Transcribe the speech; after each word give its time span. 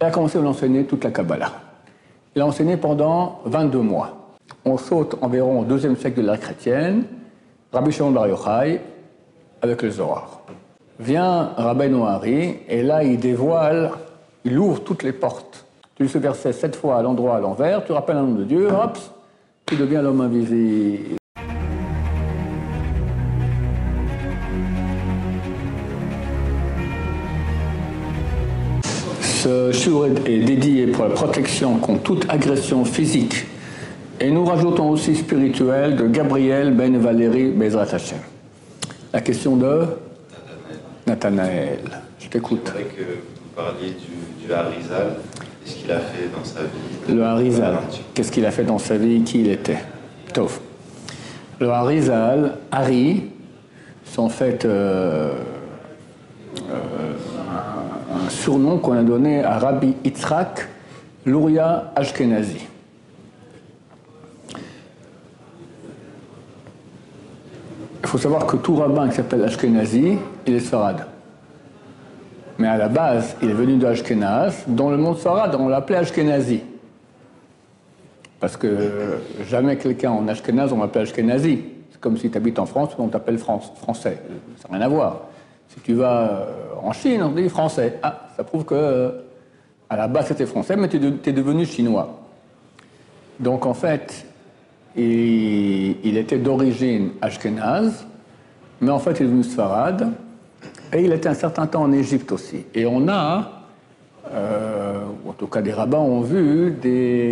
Il 0.00 0.06
a 0.06 0.10
commencé 0.10 0.36
à 0.36 0.42
l'enseigner 0.42 0.84
toute 0.84 1.04
la 1.04 1.10
Kabbalah. 1.10 1.52
Il 2.34 2.42
a 2.42 2.46
enseigné 2.46 2.76
pendant 2.76 3.40
22 3.46 3.78
mois. 3.78 4.34
On 4.66 4.76
saute 4.76 5.16
environ 5.22 5.60
au 5.60 5.64
deuxième 5.64 5.96
siècle 5.96 6.20
de 6.20 6.26
l'ère 6.26 6.38
chrétienne, 6.38 7.04
Rabbi 7.72 7.90
Shimon 7.92 8.10
Bar 8.10 8.28
Yochai, 8.28 8.80
avec 9.62 9.82
le 9.82 9.90
Zohar. 9.90 10.42
Vient 11.00 11.52
Rabbi 11.56 11.88
Noari, 11.88 12.56
et 12.68 12.82
là 12.82 13.04
il 13.04 13.18
dévoile, 13.18 13.90
il 14.44 14.58
ouvre 14.58 14.82
toutes 14.82 15.02
les 15.02 15.12
portes. 15.12 15.64
Tu 15.94 16.02
lis 16.02 16.08
ce 16.10 16.18
verset 16.18 16.52
sept 16.52 16.76
fois 16.76 16.98
à 16.98 17.02
l'endroit 17.02 17.36
à 17.36 17.40
l'envers, 17.40 17.82
tu 17.84 17.92
rappelles 17.92 18.16
un 18.18 18.22
nom 18.22 18.34
de 18.34 18.44
Dieu, 18.44 18.68
hop, 18.68 18.98
tu 19.64 19.76
deviens 19.76 20.02
l'homme 20.02 20.20
invisible. 20.20 21.16
Ce 29.46 29.70
shiur 29.70 30.06
est 30.06 30.38
dédié 30.38 30.88
pour 30.88 31.04
la 31.04 31.14
protection 31.14 31.76
contre 31.76 32.02
toute 32.02 32.26
agression 32.28 32.84
physique. 32.84 33.46
Et 34.18 34.28
nous 34.28 34.44
rajoutons 34.44 34.90
aussi 34.90 35.14
spirituel 35.14 35.94
de 35.94 36.08
Gabriel 36.08 36.74
Ben 36.74 36.98
Valérie 36.98 37.52
Bezrat 37.52 37.94
Hashem. 37.94 38.18
La 39.12 39.20
question 39.20 39.54
de 39.56 39.82
Nathanaël. 41.06 41.78
Je 42.18 42.26
t'écoute. 42.26 42.62
C'est 42.64 42.72
vrai 42.72 42.82
que 42.86 43.02
vous 43.02 43.54
parliez 43.54 43.90
du, 43.90 44.46
du 44.48 44.52
Harizal. 44.52 45.14
Qu'est-ce 45.64 45.76
qu'il 45.76 45.92
a 45.92 46.00
fait 46.00 46.28
dans 46.36 46.44
sa 46.44 46.62
vie? 46.62 47.14
Le 47.14 47.22
Harizal, 47.22 47.78
qu'est-ce 48.14 48.32
qu'il 48.32 48.46
a 48.46 48.50
fait 48.50 48.64
dans 48.64 48.78
sa 48.78 48.96
vie? 48.96 49.22
Qui 49.22 49.42
il 49.42 49.50
était? 49.50 49.78
Tov. 50.34 50.58
Le 51.60 51.68
Harizal, 51.68 52.56
Hari, 52.72 53.26
c'est 54.06 54.18
en 54.18 54.28
fait 54.28 54.64
euh, 54.64 55.34
euh, 56.68 57.05
surnom 58.30 58.78
qu'on 58.78 58.92
a 58.92 59.02
donné 59.02 59.42
à 59.42 59.58
Rabbi 59.58 59.94
Yitzhak 60.04 60.68
Luria 61.24 61.92
Ashkenazi. 61.96 62.66
Il 68.02 68.08
faut 68.08 68.18
savoir 68.18 68.46
que 68.46 68.56
tout 68.56 68.76
rabbin 68.76 69.08
qui 69.08 69.16
s'appelle 69.16 69.42
Ashkenazi, 69.44 70.16
il 70.46 70.54
est 70.54 70.60
Sfarad. 70.60 71.06
Mais 72.58 72.68
à 72.68 72.76
la 72.76 72.88
base, 72.88 73.36
il 73.42 73.50
est 73.50 73.54
venu 73.54 73.76
de 73.76 73.86
Ashkenaz. 73.86 74.64
Dans 74.68 74.90
le 74.90 74.96
monde 74.96 75.18
Sfarad, 75.18 75.54
on 75.56 75.68
l'appelait 75.68 75.98
Ashkenazi. 75.98 76.60
Parce 78.38 78.56
que 78.56 79.18
jamais 79.48 79.76
quelqu'un 79.76 80.12
en 80.12 80.28
Ashkenaz, 80.28 80.72
on 80.72 80.80
l'appelle 80.80 81.02
Ashkenazi. 81.02 81.64
C'est 81.90 82.00
comme 82.00 82.16
si 82.16 82.30
tu 82.30 82.36
habites 82.36 82.58
en 82.58 82.66
France, 82.66 82.90
on 82.98 83.08
t'appelle 83.08 83.38
français. 83.38 84.22
Ça 84.58 84.68
n'a 84.68 84.78
rien 84.78 84.86
à 84.86 84.88
voir. 84.88 85.22
Si 85.68 85.80
tu 85.80 85.94
vas 85.94 86.30
euh, 86.30 86.44
en 86.82 86.92
Chine, 86.92 87.22
on 87.22 87.30
dit 87.30 87.48
français. 87.48 87.98
Ah, 88.02 88.28
ça 88.36 88.44
prouve 88.44 88.64
que 88.64 88.74
euh, 88.74 89.10
à 89.88 89.96
la 89.96 90.08
base 90.08 90.28
c'était 90.28 90.46
français, 90.46 90.76
mais 90.76 90.88
tu 90.88 90.96
es 90.96 91.32
devenu 91.32 91.64
chinois. 91.66 92.20
Donc 93.38 93.66
en 93.66 93.74
fait, 93.74 94.26
il, 94.96 96.16
était 96.16 96.38
d'origine 96.38 97.10
ashkénaze, 97.20 98.06
mais 98.80 98.90
en 98.90 98.98
fait 98.98 99.12
il 99.12 99.22
est 99.22 99.26
devenu 99.26 99.44
sfarad, 99.44 100.12
et 100.92 101.02
il 101.02 101.12
était 101.12 101.28
un 101.28 101.34
certain 101.34 101.66
temps 101.66 101.82
en 101.82 101.92
Égypte 101.92 102.32
aussi. 102.32 102.64
Et 102.74 102.86
on 102.86 103.08
a, 103.08 103.62
euh, 104.32 105.04
en 105.28 105.32
tout 105.32 105.46
cas 105.46 105.60
des 105.60 105.72
rabbins 105.72 105.98
ont 105.98 106.22
vu, 106.22 106.74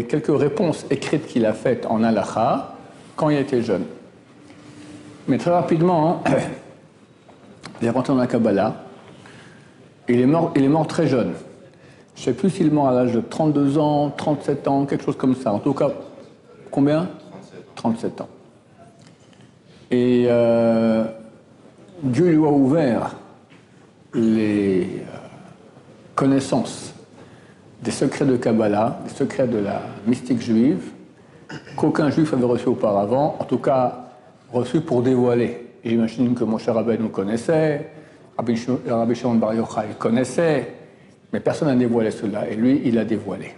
quelques 0.08 0.36
réponses 0.38 0.84
écrites 0.90 1.26
qu'il 1.26 1.46
a 1.46 1.54
faites 1.54 1.86
en 1.86 2.02
halakha 2.02 2.74
quand 3.16 3.30
il 3.30 3.38
était 3.38 3.62
jeune. 3.62 3.84
Mais 5.26 5.38
très 5.38 5.52
rapidement, 5.52 6.22
il 7.84 7.88
est 7.88 7.90
rentré 7.90 8.14
dans 8.14 8.18
la 8.18 8.26
Kabbalah. 8.26 8.76
Il 10.08 10.18
est 10.18 10.26
mort, 10.68 10.86
très 10.86 11.06
jeune. 11.06 11.34
Je 12.14 12.20
ne 12.20 12.24
sais 12.24 12.32
plus 12.32 12.48
s'il 12.48 12.68
est 12.68 12.70
mort 12.70 12.88
à 12.88 12.94
l'âge 12.94 13.12
de 13.12 13.20
32 13.20 13.76
ans, 13.76 14.08
37 14.08 14.68
ans, 14.68 14.86
quelque 14.86 15.04
chose 15.04 15.18
comme 15.18 15.34
ça. 15.36 15.52
En 15.52 15.58
tout 15.58 15.74
cas, 15.74 15.90
combien? 16.70 17.10
37 17.74 18.22
ans. 18.22 18.28
Et 19.90 20.24
euh, 20.28 21.04
Dieu 22.02 22.30
lui 22.30 22.46
a 22.46 22.48
ouvert 22.48 23.16
les 24.14 24.84
euh, 24.84 25.18
connaissances 26.14 26.94
des 27.82 27.90
secrets 27.90 28.24
de 28.24 28.38
Kabbalah, 28.38 28.98
des 29.04 29.12
secrets 29.12 29.46
de 29.46 29.58
la 29.58 29.82
mystique 30.06 30.40
juive, 30.40 30.90
qu'aucun 31.76 32.08
juif 32.08 32.32
avait 32.32 32.46
reçu 32.46 32.66
auparavant, 32.66 33.36
en 33.38 33.44
tout 33.44 33.58
cas 33.58 34.06
reçu 34.50 34.80
pour 34.80 35.02
dévoiler. 35.02 35.63
J'imagine 35.84 36.34
que 36.34 36.44
mon 36.44 36.56
cher 36.56 36.74
Rabbi 36.74 36.96
nous 36.98 37.10
connaissait, 37.10 37.90
Rabbi 38.38 38.56
Shimon 39.14 39.34
Bar 39.34 39.54
Yochai 39.54 39.94
connaissait, 39.98 40.72
mais 41.32 41.40
personne 41.40 41.68
n'a 41.68 41.76
dévoilé 41.76 42.10
cela, 42.10 42.48
et 42.48 42.56
lui, 42.56 42.80
il 42.84 42.98
a 42.98 43.04
dévoilé. 43.04 43.52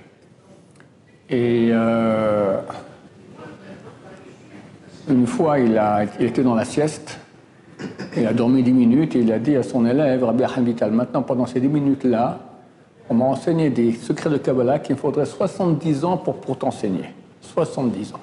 Et 1.30 1.68
euh, 1.70 2.60
une 5.08 5.26
fois, 5.26 5.60
il 5.60 5.80
était 6.18 6.42
dans 6.42 6.56
la 6.56 6.64
sieste, 6.64 7.18
il 8.16 8.26
a 8.26 8.32
dormi 8.32 8.62
dix 8.62 8.72
minutes, 8.72 9.14
et 9.14 9.20
il 9.20 9.32
a 9.32 9.38
dit 9.38 9.54
à 9.54 9.62
son 9.62 9.86
élève, 9.86 10.24
Rabbi 10.24 10.42
Vital, 10.64 10.90
maintenant, 10.90 11.22
pendant 11.22 11.46
ces 11.46 11.60
dix 11.60 11.68
minutes-là, 11.68 12.40
on 13.08 13.14
m'a 13.14 13.26
enseigné 13.26 13.70
des 13.70 13.92
secrets 13.92 14.30
de 14.30 14.38
Kabbalah 14.38 14.80
qu'il 14.80 14.96
me 14.96 15.00
faudrait 15.00 15.26
70 15.26 16.04
ans 16.04 16.16
pour, 16.16 16.40
pour 16.40 16.58
t'enseigner. 16.58 17.04
70 17.40 18.14
ans. 18.14 18.20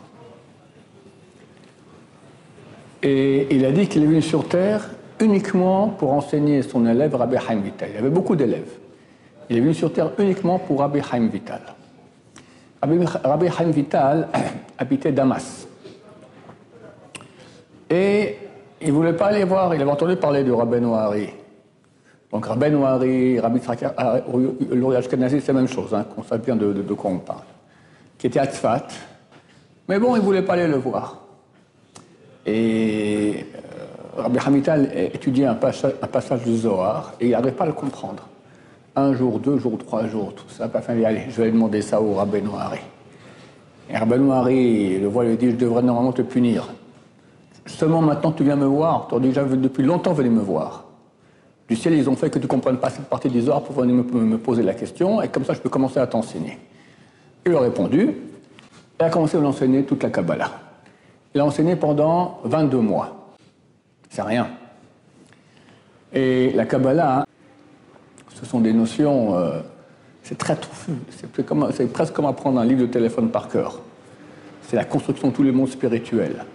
Et 3.03 3.53
il 3.53 3.66
a 3.66 3.72
dit 3.72 3.88
qu'il 3.88 4.03
est 4.03 4.08
venu 4.08 4.22
sur 4.22 4.47
Terre 4.47 4.90
uniquement 5.19 5.90
pour 5.90 6.14
enseigner 6.14 6.62
son 6.62 6.86
élève 6.88 7.14
Rabbi 7.14 7.36
Haim 7.36 7.59
Vital. 7.59 7.90
Il 7.94 7.97
avait 7.97 8.09
beaucoup 8.09 8.36
d'élèves. 8.36 8.72
Il 9.50 9.58
est 9.58 9.59
venu 9.59 9.74
sur 9.74 9.91
Terre 9.91 10.12
uniquement 10.18 10.58
pour 10.58 10.80
Rabbi 10.80 11.00
Haim 11.12 11.28
Vital. 11.28 11.62
Rabbi, 12.81 13.47
Haim 13.47 13.72
Vital 13.72 14.28
habitait 14.78 15.12
Damas. 15.12 15.68
Et 17.90 18.38
il 18.81 18.88
ne 18.88 18.94
voulait 18.94 19.14
pas 19.14 19.28
aller 19.28 19.44
voir, 19.44 19.75
il 19.75 19.81
avait 19.81 19.91
entendu 19.91 20.16
parler 20.16 20.44
de 20.44 20.52
Rabbi 20.52 20.80
Noari. 20.80 21.30
Donc 22.31 22.46
Rabbi 22.46 22.72
Noari, 22.72 23.40
Rabbi 23.40 23.59
Louri 24.72 24.96
Ashkenazi, 24.96 25.41
c'est 25.41 25.53
la 25.53 25.59
même 25.59 25.68
chose, 25.68 25.94
hein, 25.94 26.06
qu'on 26.16 26.24
sache 26.24 26.41
bien 26.41 26.56
de, 26.56 26.74
de, 26.74 26.81
de, 26.81 26.94
quoi 26.94 27.12
on 27.12 27.20
parle. 27.20 27.44
Qui 28.18 28.28
était 28.28 28.40
à 28.40 28.46
Tzfat. 28.46 28.88
Mais 29.88 30.00
bon, 30.00 30.16
il 30.16 30.20
ne 30.20 30.25
voulait 30.25 30.41
pas 30.41 30.53
aller 30.53 30.68
le 30.68 30.78
voir. 30.78 31.22
Et 32.46 33.46
euh, 33.56 34.22
Rabbi 34.22 34.38
Hamital 34.46 34.92
étudiait 35.14 35.46
un 35.46 35.56
passage, 35.56 35.94
un 36.02 36.08
passage 36.08 36.44
du 36.44 36.56
Zohar 36.58 37.14
et 37.20 37.28
il 37.28 37.31
n'arrivait 37.31 37.52
pas 37.52 37.64
à 37.64 37.68
le 37.68 37.74
comprendre. 37.74 38.28
Un 38.96 39.14
jour, 39.14 39.40
deux 39.40 39.58
jours, 39.58 39.78
trois 39.78 40.08
jours, 40.08 40.34
tout 40.36 40.50
ça. 40.50 40.70
Enfin, 40.74 40.94
allez, 41.03 41.24
je 41.30 41.42
vais 41.42 41.52
demander 41.52 41.82
ça 41.82 42.02
au 42.02 42.14
Rabbi 42.14 42.42
Noari. 42.42 42.80
Et 43.90 43.98
Rabbi 43.98 44.20
Noari 44.20 45.00
le 45.00 45.08
voit 45.08 45.24
lui 45.24 45.38
dit 45.38 45.52
Je 45.52 45.56
devrais 45.56 45.82
normalement 45.82 46.12
te 46.12 46.22
punir. 46.22 46.70
Seulement 47.66 48.02
maintenant 48.02 48.32
tu 48.32 48.44
viens 48.44 48.56
me 48.56 48.66
voir. 48.66 49.08
Tu 49.08 49.16
as 49.16 49.20
déjà 49.20 49.44
depuis 49.44 49.84
longtemps 49.84 50.14
venu 50.14 50.30
me 50.30 50.42
voir. 50.42 50.86
Du 51.68 51.78
ciel, 51.78 51.94
ils 51.94 52.09
ont 52.09 52.16
fait 52.16 52.30
que 52.30 52.38
tu 52.38 52.44
ne 52.44 52.50
comprennes 52.50 52.78
pas 52.78 52.90
cette 52.90 53.06
partie 53.06 53.30
du 53.30 53.42
Zohar 53.42 53.64
pour 53.64 53.74
venir 53.74 53.96
me, 53.96 54.03
me, 54.03 54.38
poser 54.38 54.64
la 54.64 54.74
question 54.74 55.22
et 55.22 55.30
comme 55.30 55.46
ça 55.46 55.53
je 55.53 55.59
peux 55.59 55.70
commencer 55.70 56.00
à 56.00 56.06
t'enseigner. 56.06 56.58
Il 57.46 57.56
a 57.56 57.62
répondu 57.62 58.16
et 59.00 59.03
a 59.03 59.09
commencé 59.09 59.38
à 59.38 59.40
l'enseigner 59.40 59.84
toute 59.84 60.03
la 60.03 60.09
Kabbalah. 60.09 60.52
Il 61.36 61.42
a 61.42 61.46
enseigné 61.46 61.76
pendant 61.76 62.40
22 62.44 62.78
mois. 62.80 63.36
C'est 64.10 64.22
rien. 64.22 64.50
Et 66.14 66.52
la 66.52 66.66
Kabbalah, 66.66 67.26
ce 68.36 68.46
sont 68.46 68.60
des 68.60 68.74
notions, 68.74 69.36
euh, 69.36 69.62
c'est 70.22 70.38
très 70.38 70.56
touffu. 70.56 70.92
C'est 71.10 71.92
presque 71.92 72.14
comme 72.14 72.26
apprendre 72.26 72.60
un 72.60 72.66
livre 72.66 72.82
de 72.82 72.86
téléphone 72.86 73.30
par 73.30 73.50
cœur. 73.50 73.80
C'est 74.68 74.76
la 74.76 74.86
construction 74.86 75.30
de 75.30 75.34
tous 75.34 75.44
les 75.44 75.52
mondes 75.52 75.70
spirituels. 75.70 76.46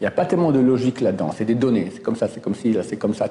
Il 0.00 0.04
n'y 0.04 0.06
a 0.06 0.12
pas 0.12 0.24
tellement 0.24 0.52
de 0.52 0.60
logique 0.60 1.00
là-dedans. 1.00 1.32
C'est 1.36 1.44
des 1.44 1.54
données. 1.54 1.90
C'est 1.92 2.02
comme 2.02 2.16
ça, 2.16 2.28
c'est 2.28 2.40
comme 2.40 2.54
si, 2.54 2.72
là, 2.72 2.82
c'est 2.82 2.96
comme 2.96 3.14
ça. 3.14 3.28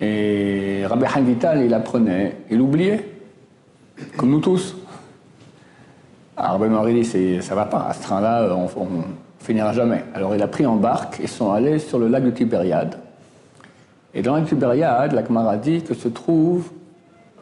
Et 0.00 0.84
Rabbi 0.86 1.04
Haim 1.04 1.62
il 1.64 1.74
apprenait, 1.74 2.36
il 2.50 2.60
oubliait, 2.60 3.08
comme 4.16 4.30
nous 4.30 4.40
tous. 4.40 4.76
Alors 6.36 6.58
Ben 6.58 6.68
Marie 6.68 7.00
dit, 7.00 7.42
ça 7.42 7.54
va 7.54 7.64
pas, 7.64 7.86
à 7.88 7.94
ce 7.94 8.02
train-là, 8.02 8.54
on, 8.56 8.64
on, 8.80 8.88
finira 9.38 9.72
jamais. 9.72 10.02
Alors 10.14 10.34
il 10.34 10.42
a 10.42 10.48
pris 10.48 10.66
en 10.66 10.76
barque 10.76 11.20
et 11.20 11.26
sont 11.26 11.52
allés 11.52 11.78
sur 11.78 11.98
le 11.98 12.08
lac 12.08 12.24
de 12.24 12.30
Tibériade. 12.30 12.96
Et 14.14 14.22
dans 14.22 14.32
le 14.32 14.40
lac 14.40 14.48
de 14.48 14.54
Tibériade, 14.54 15.12
la 15.12 15.24
Gemara 15.24 15.56
dit 15.58 15.82
que 15.82 15.94
se 15.94 16.08
trouve 16.08 16.70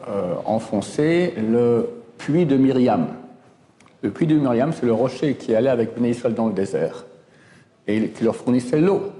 euh, 0.09 0.35
enfoncé 0.45 1.33
le 1.37 1.89
puits 2.17 2.45
de 2.45 2.57
Myriam. 2.57 3.07
Le 4.01 4.11
puits 4.11 4.27
de 4.27 4.35
Myriam, 4.35 4.73
c'est 4.73 4.85
le 4.85 4.93
rocher 4.93 5.35
qui 5.35 5.55
allait 5.55 5.69
avec 5.69 5.91
Israël 6.03 6.35
dans 6.35 6.47
le 6.47 6.53
désert 6.53 7.05
et 7.87 8.09
qui 8.09 8.23
leur 8.23 8.35
fournissait 8.35 8.81
l'eau. 8.81 9.11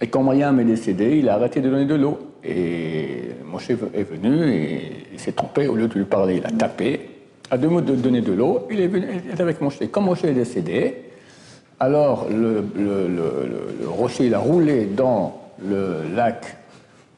Et 0.00 0.08
quand 0.08 0.22
Myriam 0.22 0.58
est 0.58 0.64
décédé, 0.64 1.18
il 1.18 1.28
a 1.28 1.34
arrêté 1.34 1.60
de 1.60 1.68
donner 1.68 1.84
de 1.84 1.94
l'eau. 1.94 2.18
Et 2.42 3.30
Moshe 3.44 3.70
est 3.70 4.10
venu 4.10 4.50
et 4.50 5.06
il 5.12 5.20
s'est 5.20 5.32
trompé, 5.32 5.68
au 5.68 5.76
lieu 5.76 5.86
de 5.86 5.94
lui 5.94 6.04
parler, 6.04 6.36
il 6.38 6.46
a 6.46 6.50
tapé 6.50 7.13
à 7.50 7.58
deux 7.58 7.68
mots 7.68 7.80
de 7.80 7.94
donner 7.94 8.20
de 8.20 8.32
l'eau, 8.32 8.66
il 8.70 8.80
est, 8.80 8.86
venu, 8.86 9.06
il 9.24 9.30
est 9.30 9.40
avec 9.40 9.60
Moshe. 9.60 9.78
Quand 9.90 10.00
Moshe 10.00 10.24
est 10.24 10.32
décédé, 10.32 11.04
alors 11.80 12.26
le, 12.30 12.64
rocher 13.86 14.26
il 14.26 14.34
a 14.34 14.38
roulé 14.38 14.86
dans 14.86 15.40
le 15.62 16.02
lac 16.14 16.56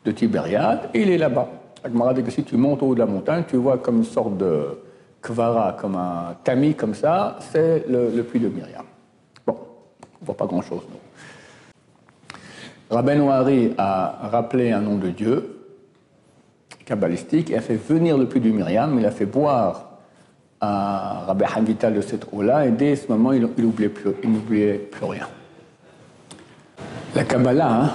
de 0.04 0.10
Tibériade 0.10 0.90
et 0.94 1.02
il 1.02 1.10
est 1.10 1.18
là-bas. 1.18 1.48
La 1.84 1.90
Gemara 1.90 2.14
dit 2.14 2.22
que 2.22 2.30
si 2.30 2.42
tu 2.42 2.56
montes 2.56 2.82
au 2.82 2.88
haut 2.88 2.94
de 2.94 3.00
la 3.00 3.06
montagne, 3.06 3.44
tu 3.48 3.56
vois 3.56 3.78
comme 3.78 3.98
une 3.98 4.04
sorte 4.04 4.36
de 4.36 4.78
kvara, 5.22 5.76
comme 5.80 5.96
un 5.96 6.36
tamis 6.42 6.74
comme 6.74 6.94
ça, 6.94 7.38
c'est 7.52 7.84
le, 7.88 8.22
puits 8.22 8.40
de 8.40 8.48
Myriam. 8.48 8.84
Bon, 9.46 9.56
on 10.20 10.24
voit 10.24 10.36
pas 10.36 10.46
grand-chose. 10.46 10.82
Rabben 12.90 13.20
Ouari 13.20 13.72
a 13.78 14.28
rappelé 14.30 14.70
un 14.70 14.80
nom 14.80 14.96
de 14.96 15.08
Dieu, 15.10 15.64
kabbalistique, 16.84 17.50
et 17.50 17.56
a 17.56 17.60
fait 17.60 17.74
venir 17.74 18.16
le 18.16 18.26
puits 18.26 18.40
de 18.40 18.50
Myriam, 18.50 18.96
il 18.98 19.06
a 19.06 19.10
fait 19.10 19.26
boire 19.26 19.85
à 20.60 21.24
Rabbi 21.26 21.44
Vital 21.66 21.94
de 21.94 22.00
cette 22.00 22.26
eau-là, 22.32 22.66
et 22.66 22.70
dès 22.70 22.96
ce 22.96 23.08
moment, 23.08 23.32
il 23.32 23.48
n'oubliait 23.58 23.88
plus, 23.88 24.10
rien. 25.02 25.26
La 27.14 27.24
Kabbalah, 27.24 27.82
hein, 27.82 27.90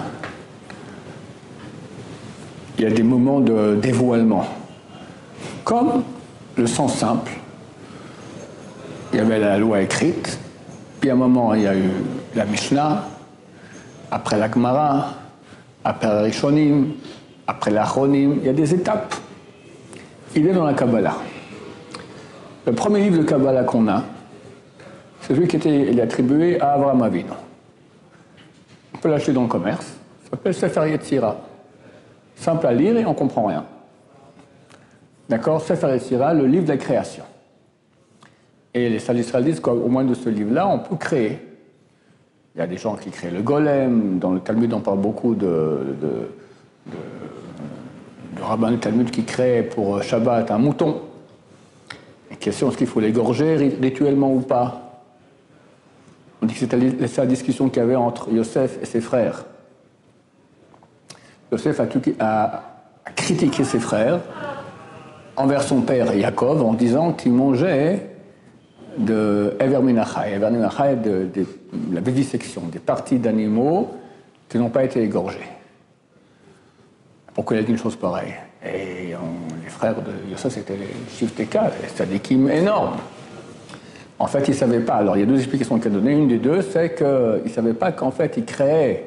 il 2.77 2.83
y 2.83 2.87
a 2.87 2.91
des 2.91 3.03
moments 3.03 3.39
de 3.39 3.77
dévoilement. 3.81 4.45
Comme 5.63 6.03
le 6.55 6.67
sens 6.67 6.95
simple, 6.95 7.31
il 9.13 9.17
y 9.17 9.21
avait 9.21 9.39
la 9.39 9.57
loi 9.57 9.81
écrite, 9.81 10.39
puis 10.99 11.09
à 11.09 11.13
un 11.13 11.17
moment 11.17 11.53
il 11.53 11.63
y 11.63 11.67
a 11.67 11.75
eu 11.75 11.89
la 12.35 12.45
Mishnah, 12.45 13.05
après 14.09 14.37
la 14.37 14.51
Gemara, 14.51 15.13
après 15.83 16.07
la 16.07 16.21
Rishonim, 16.23 16.93
après 17.47 17.71
la 17.71 17.83
Chronim, 17.83 18.37
il 18.39 18.45
y 18.45 18.49
a 18.49 18.53
des 18.53 18.73
étapes. 18.73 19.15
Il 20.35 20.47
est 20.47 20.53
dans 20.53 20.65
la 20.65 20.73
Kabbalah. 20.73 21.17
Le 22.65 22.73
premier 22.73 23.01
livre 23.01 23.17
de 23.17 23.23
Kabbalah 23.23 23.63
qu'on 23.63 23.87
a, 23.87 24.03
c'est 25.21 25.33
celui 25.33 25.47
qui 25.47 25.55
était 25.55 25.99
attribué 25.99 26.61
à 26.61 26.73
Avraham 26.73 27.01
Avinu. 27.01 27.29
On 28.93 28.97
peut 28.99 29.09
l'acheter 29.09 29.33
dans 29.33 29.43
le 29.43 29.47
commerce. 29.47 29.85
Ça 30.23 30.29
s'appelle 30.31 30.53
Sefer 30.53 30.89
Yetzira. 30.89 31.37
Simple 32.35 32.67
à 32.67 32.73
lire 32.73 32.97
et 32.97 33.05
on 33.05 33.09
ne 33.09 33.15
comprend 33.15 33.45
rien. 33.45 33.65
D'accord? 35.27 35.61
Sefer 35.61 35.87
Yetzira, 35.93 36.35
le 36.35 36.45
livre 36.45 36.65
de 36.65 36.69
la 36.69 36.77
création. 36.77 37.23
Et 38.75 38.89
les 38.89 38.97
Israël 38.97 39.43
disent 39.43 39.59
qu'au 39.59 39.87
moins 39.87 40.03
de 40.03 40.13
ce 40.13 40.29
livre-là, 40.29 40.67
on 40.67 40.79
peut 40.79 40.97
créer. 40.97 41.39
Il 42.53 42.59
y 42.59 42.61
a 42.61 42.67
des 42.67 42.77
gens 42.77 42.95
qui 42.95 43.09
créent 43.09 43.31
le 43.31 43.41
golem. 43.41 44.19
Dans 44.19 44.31
le 44.31 44.39
Talmud, 44.39 44.71
on 44.73 44.81
parle 44.81 44.99
beaucoup 44.99 45.33
de, 45.33 45.95
de, 45.99 46.29
de, 46.91 48.67
du 48.69 48.77
Talmud 48.77 49.09
qui 49.09 49.23
crée 49.23 49.63
pour 49.63 50.03
Shabbat 50.03 50.51
un 50.51 50.59
mouton. 50.59 51.01
Question 52.41 52.69
est-ce 52.69 52.77
qu'il 52.77 52.87
faut 52.87 52.99
l'égorger 52.99 53.55
rituellement 53.79 54.33
ou 54.33 54.39
pas? 54.39 55.03
On 56.41 56.47
dit 56.47 56.55
que 56.55 56.59
c'était 56.59 56.77
la 56.77 57.25
discussion 57.27 57.69
qu'il 57.69 57.81
y 57.81 57.85
avait 57.85 57.95
entre 57.95 58.31
Yosef 58.31 58.79
et 58.81 58.85
ses 58.85 58.99
frères. 58.99 59.45
Yosef 61.51 61.79
a, 62.19 62.63
critiqué 63.15 63.63
ses 63.63 63.79
frères 63.79 64.21
envers 65.35 65.61
son 65.61 65.81
père 65.81 66.15
Yaakov 66.15 66.63
en 66.63 66.73
disant 66.73 67.13
qu'il 67.13 67.33
mangeait 67.33 68.09
de 68.97 69.55
Everminachai. 69.59 70.33
Everminachai, 70.33 70.95
de, 70.95 71.29
la 71.91 72.01
vivisection, 72.01 72.63
des 72.71 72.79
parties 72.79 73.19
d'animaux 73.19 73.91
qui 74.49 74.57
n'ont 74.57 74.69
pas 74.69 74.83
été 74.83 75.03
égorgées. 75.03 75.47
Pourquoi 77.35 77.57
il 77.57 77.59
a 77.59 77.63
dit 77.63 77.71
une 77.71 77.77
chose 77.77 77.95
pareille? 77.95 78.33
Les 79.63 79.69
frères 79.69 79.95
de 79.95 80.31
Yosef, 80.31 80.53
c'était 80.53 80.77
les 80.77 81.15
Shifteka, 81.15 81.71
les 81.81 81.89
sadikim 81.89 82.49
énormes. 82.49 82.97
En 84.19 84.27
fait, 84.27 84.47
ils 84.47 84.51
ne 84.51 84.55
savaient 84.55 84.79
pas. 84.81 84.95
Alors, 84.95 85.17
il 85.17 85.21
y 85.21 85.23
a 85.23 85.25
deux 85.25 85.37
explications 85.37 85.79
qu'il 85.79 85.91
a 85.91 85.95
données. 85.95 86.11
Une 86.11 86.27
des 86.27 86.37
deux, 86.37 86.61
c'est 86.61 86.95
qu'ils 86.95 87.43
ne 87.43 87.49
savaient 87.49 87.73
pas 87.73 87.91
qu'en 87.91 88.11
fait, 88.11 88.37
ils 88.37 88.45
créaient 88.45 89.05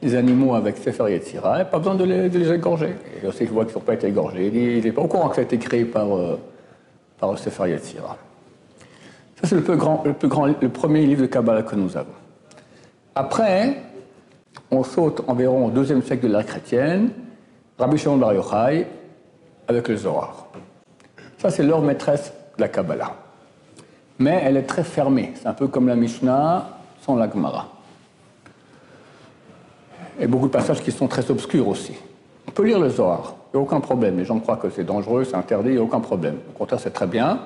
des 0.00 0.14
animaux 0.14 0.54
avec 0.54 0.76
Sefer 0.78 1.10
Yetzira, 1.10 1.62
et 1.62 1.64
pas 1.64 1.78
besoin 1.78 1.94
de 1.94 2.04
les, 2.04 2.28
de 2.28 2.38
les 2.38 2.52
égorger. 2.52 2.94
Et 3.16 3.24
Yosef 3.24 3.50
voit 3.50 3.64
qu'ils 3.64 3.74
n'ont 3.74 3.80
pas 3.80 3.94
été 3.94 4.06
égorgés. 4.06 4.50
Il 4.52 4.84
n'est 4.84 4.92
pas 4.92 5.02
au 5.02 5.06
courant 5.06 5.28
que 5.28 5.36
ça 5.36 5.40
a 5.40 5.44
été 5.44 5.58
créé 5.58 5.84
par, 5.84 6.14
euh, 6.16 6.38
par 7.18 7.38
Sefer 7.38 7.70
Yetzira. 7.70 8.16
Ça, 9.40 9.48
c'est 9.48 9.54
le, 9.54 9.62
plus 9.62 9.76
grand, 9.76 10.02
le, 10.04 10.12
plus 10.12 10.28
grand, 10.28 10.46
le 10.46 10.68
premier 10.68 11.06
livre 11.06 11.22
de 11.22 11.26
Kabbalah 11.26 11.62
que 11.62 11.74
nous 11.74 11.96
avons. 11.96 12.08
Après, 13.14 13.76
on 14.70 14.82
saute 14.82 15.22
environ 15.26 15.66
au 15.66 15.70
deuxième 15.70 16.02
siècle 16.02 16.26
de 16.26 16.32
l'ère 16.32 16.46
chrétienne, 16.46 17.10
Rabbi 17.78 17.98
Shimon 17.98 18.16
Bar 18.16 18.34
Yochai 18.34 18.86
avec 19.68 19.88
le 19.88 19.96
Zohar. 19.96 20.46
Ça, 21.38 21.50
c'est 21.50 21.62
leur 21.62 21.82
maîtresse 21.82 22.32
de 22.56 22.62
la 22.62 22.68
Kabbalah. 22.68 23.12
Mais 24.18 24.42
elle 24.44 24.56
est 24.56 24.62
très 24.62 24.84
fermée. 24.84 25.32
C'est 25.34 25.46
un 25.46 25.54
peu 25.54 25.68
comme 25.68 25.88
la 25.88 25.96
Mishnah 25.96 26.68
sans 27.02 27.16
la 27.16 27.30
Gemara. 27.30 27.68
Et 30.18 30.26
beaucoup 30.26 30.46
de 30.46 30.52
passages 30.52 30.80
qui 30.80 30.92
sont 30.92 31.08
très 31.08 31.28
obscurs 31.30 31.66
aussi. 31.68 31.92
On 32.46 32.50
peut 32.52 32.64
lire 32.64 32.78
le 32.78 32.88
Zohar, 32.88 33.34
il 33.52 33.56
n'y 33.56 33.60
a 33.60 33.62
aucun 33.62 33.80
problème. 33.80 34.16
Les 34.16 34.24
gens 34.24 34.38
croient 34.38 34.56
que 34.56 34.70
c'est 34.70 34.84
dangereux, 34.84 35.24
c'est 35.24 35.34
interdit, 35.34 35.70
il 35.70 35.74
n'y 35.74 35.80
a 35.80 35.82
aucun 35.82 36.00
problème. 36.00 36.36
Au 36.50 36.58
contraire, 36.58 36.78
c'est 36.80 36.92
très 36.92 37.06
bien. 37.06 37.40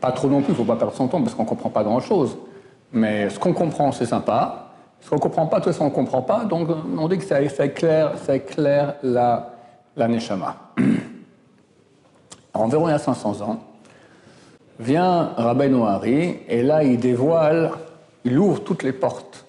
Pas 0.00 0.12
trop 0.12 0.28
non 0.28 0.42
plus, 0.42 0.48
il 0.48 0.52
ne 0.52 0.56
faut 0.56 0.64
pas 0.64 0.76
perdre 0.76 0.94
son 0.94 1.08
temps 1.08 1.22
parce 1.22 1.34
qu'on 1.34 1.44
ne 1.44 1.48
comprend 1.48 1.70
pas 1.70 1.82
grand-chose. 1.82 2.36
Mais 2.92 3.30
ce 3.30 3.38
qu'on 3.38 3.54
comprend, 3.54 3.92
c'est 3.92 4.06
sympa. 4.06 4.72
Ce 5.00 5.08
qu'on 5.08 5.16
ne 5.16 5.20
comprend 5.20 5.46
pas, 5.46 5.60
tout 5.60 5.72
ça, 5.72 5.82
on 5.82 5.86
ne 5.86 5.90
comprend 5.90 6.22
pas. 6.22 6.44
Donc, 6.44 6.68
on 6.98 7.08
dit 7.08 7.18
que 7.18 7.24
c'est 7.24 7.74
clair, 7.74 8.12
c'est 8.24 8.40
clair 8.40 8.96
la, 9.02 9.54
la 9.96 10.08
Neshama. 10.08 10.56
environ 12.60 12.88
il 12.88 12.92
y 12.92 12.94
a 12.94 12.98
500 12.98 13.42
ans, 13.42 13.60
vient 14.78 15.32
Rabbi 15.36 15.68
Noari, 15.68 16.36
et 16.48 16.62
là, 16.62 16.84
il 16.84 16.98
dévoile, 16.98 17.70
il 18.24 18.38
ouvre 18.38 18.62
toutes 18.62 18.82
les 18.82 18.92
portes. 18.92 19.44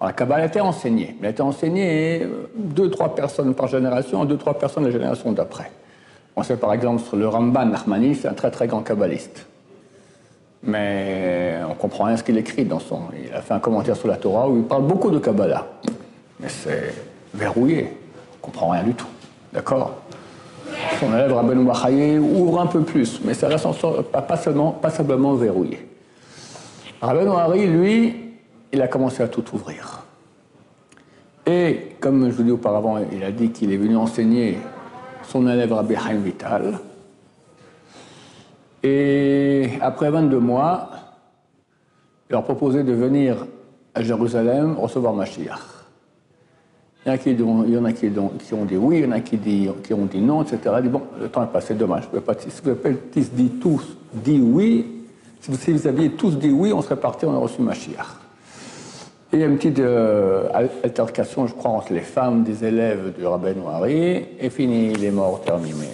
la 0.00 0.12
Kabbalah 0.12 0.46
été 0.46 0.60
enseignée, 0.60 1.16
mais 1.20 1.20
elle 1.20 1.26
a 1.26 1.30
été 1.30 1.42
enseignée 1.42 2.22
euh, 2.22 2.50
deux, 2.54 2.90
trois 2.90 3.14
personnes 3.14 3.54
par 3.54 3.68
génération, 3.68 4.24
deux, 4.24 4.38
trois 4.38 4.54
personnes 4.54 4.84
la 4.84 4.90
génération 4.90 5.32
d'après. 5.32 5.70
On 6.36 6.42
sait 6.42 6.56
par 6.56 6.72
exemple 6.72 7.02
sur 7.02 7.16
le 7.16 7.28
Ramban 7.28 7.66
Nachmani, 7.66 8.14
c'est 8.14 8.28
un 8.28 8.34
très 8.34 8.50
très 8.50 8.68
grand 8.68 8.82
kabbaliste 8.82 9.46
mais 10.62 11.58
on 11.68 11.74
comprend 11.74 12.04
rien 12.04 12.16
ce 12.16 12.24
qu'il 12.24 12.36
écrit 12.36 12.64
dans 12.64 12.80
son. 12.80 13.02
Il 13.24 13.32
a 13.34 13.40
fait 13.40 13.54
un 13.54 13.60
commentaire 13.60 13.96
sur 13.96 14.08
la 14.08 14.16
Torah 14.16 14.48
où 14.48 14.56
il 14.56 14.64
parle 14.64 14.82
beaucoup 14.82 15.10
de 15.10 15.18
Kabbalah, 15.18 15.66
mais 16.40 16.48
c'est 16.48 16.94
verrouillé, 17.34 17.92
on 18.36 18.46
comprend 18.46 18.70
rien 18.70 18.82
du 18.82 18.94
tout, 18.94 19.06
d'accord? 19.52 19.94
Son 20.98 21.14
élève 21.14 21.32
Rabbeinu 21.32 21.64
Bachaye 21.64 22.18
ouvre 22.18 22.60
un 22.60 22.66
peu 22.66 22.82
plus, 22.82 23.20
mais 23.24 23.34
ça 23.34 23.48
reste 23.48 23.66
pas, 24.10 24.36
seulement, 24.36 24.72
pas 24.72 24.90
simplement 24.90 25.34
verrouillé. 25.34 25.86
Rabbeinu 27.00 27.30
Hari, 27.30 27.66
lui, 27.66 28.16
il 28.72 28.82
a 28.82 28.88
commencé 28.88 29.22
à 29.22 29.28
tout 29.28 29.44
ouvrir. 29.54 30.00
Et 31.46 31.92
comme 32.00 32.30
je 32.30 32.36
vous 32.36 32.42
dis 32.42 32.50
auparavant, 32.50 32.98
il 33.12 33.22
a 33.22 33.30
dit 33.30 33.50
qu'il 33.50 33.72
est 33.72 33.76
venu 33.76 33.96
enseigner 33.96 34.58
son 35.22 35.46
élève 35.48 35.72
Rabbi 35.72 35.94
Haim 35.94 36.18
Vital, 36.24 36.78
et 38.82 39.70
après 39.80 40.10
22 40.10 40.38
mois, 40.38 40.90
il 42.28 42.32
leur 42.32 42.44
proposait 42.44 42.84
de 42.84 42.92
venir 42.92 43.46
à 43.94 44.02
Jérusalem 44.02 44.76
recevoir 44.78 45.14
Mashiach. 45.14 45.77
Il 47.06 47.10
y 47.10 47.78
en 47.78 47.84
a 47.84 47.92
qui, 47.92 48.08
ont 48.18 48.64
dit 48.64 48.76
oui, 48.76 48.98
il 48.98 49.04
y 49.04 49.06
en 49.06 49.12
a 49.12 49.20
qui, 49.20 49.94
ont 49.94 50.04
dit 50.04 50.20
non, 50.20 50.42
etc. 50.42 50.58
Dit 50.82 50.88
bon, 50.88 51.02
le 51.20 51.28
temps 51.28 51.44
est 51.44 51.52
passé, 51.52 51.74
dommage. 51.74 52.04
Si 52.38 52.60
vous 52.62 52.70
avez 52.70 52.98
dit 53.32 53.50
tous 53.60 53.96
dit 54.12 54.40
oui, 54.40 55.04
si 55.40 55.72
vous, 55.72 55.86
aviez 55.86 56.10
tous 56.10 56.36
dit 56.36 56.50
oui, 56.50 56.72
on 56.72 56.82
serait 56.82 56.96
parti, 56.96 57.24
on 57.24 57.30
aurait 57.30 57.44
reçu 57.44 57.62
Mashiach. 57.62 58.06
Et 59.32 59.36
il 59.36 59.40
y 59.40 59.42
a 59.42 59.46
une 59.46 59.56
petite 59.56 59.78
euh, 59.78 60.48
altercation, 60.82 61.46
je 61.46 61.54
crois, 61.54 61.70
entre 61.70 61.92
les 61.92 62.00
femmes 62.00 62.44
des 62.44 62.64
élèves 62.64 63.14
du 63.16 63.26
rabbin 63.26 63.52
Noiri, 63.52 64.24
et 64.38 64.50
fini, 64.50 64.92
il 64.92 65.04
est 65.04 65.10
mort, 65.10 65.42
terminé. 65.42 65.88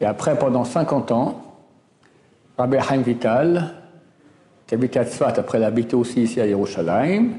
Et 0.00 0.04
après, 0.04 0.36
pendant 0.36 0.64
50 0.64 1.12
ans, 1.12 1.42
Rabbi 2.58 2.76
Haim 2.76 3.02
Vital, 3.02 3.74
qui 4.66 4.74
habitait 4.74 4.98
à 4.98 5.04
Tzfat, 5.04 5.34
après 5.36 5.58
l'habiter 5.58 5.94
aussi 5.94 6.22
ici 6.22 6.40
à 6.40 6.46
Yerushalayim, 6.46 7.30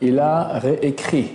il 0.00 0.18
a 0.18 0.58
réécrit, 0.58 1.32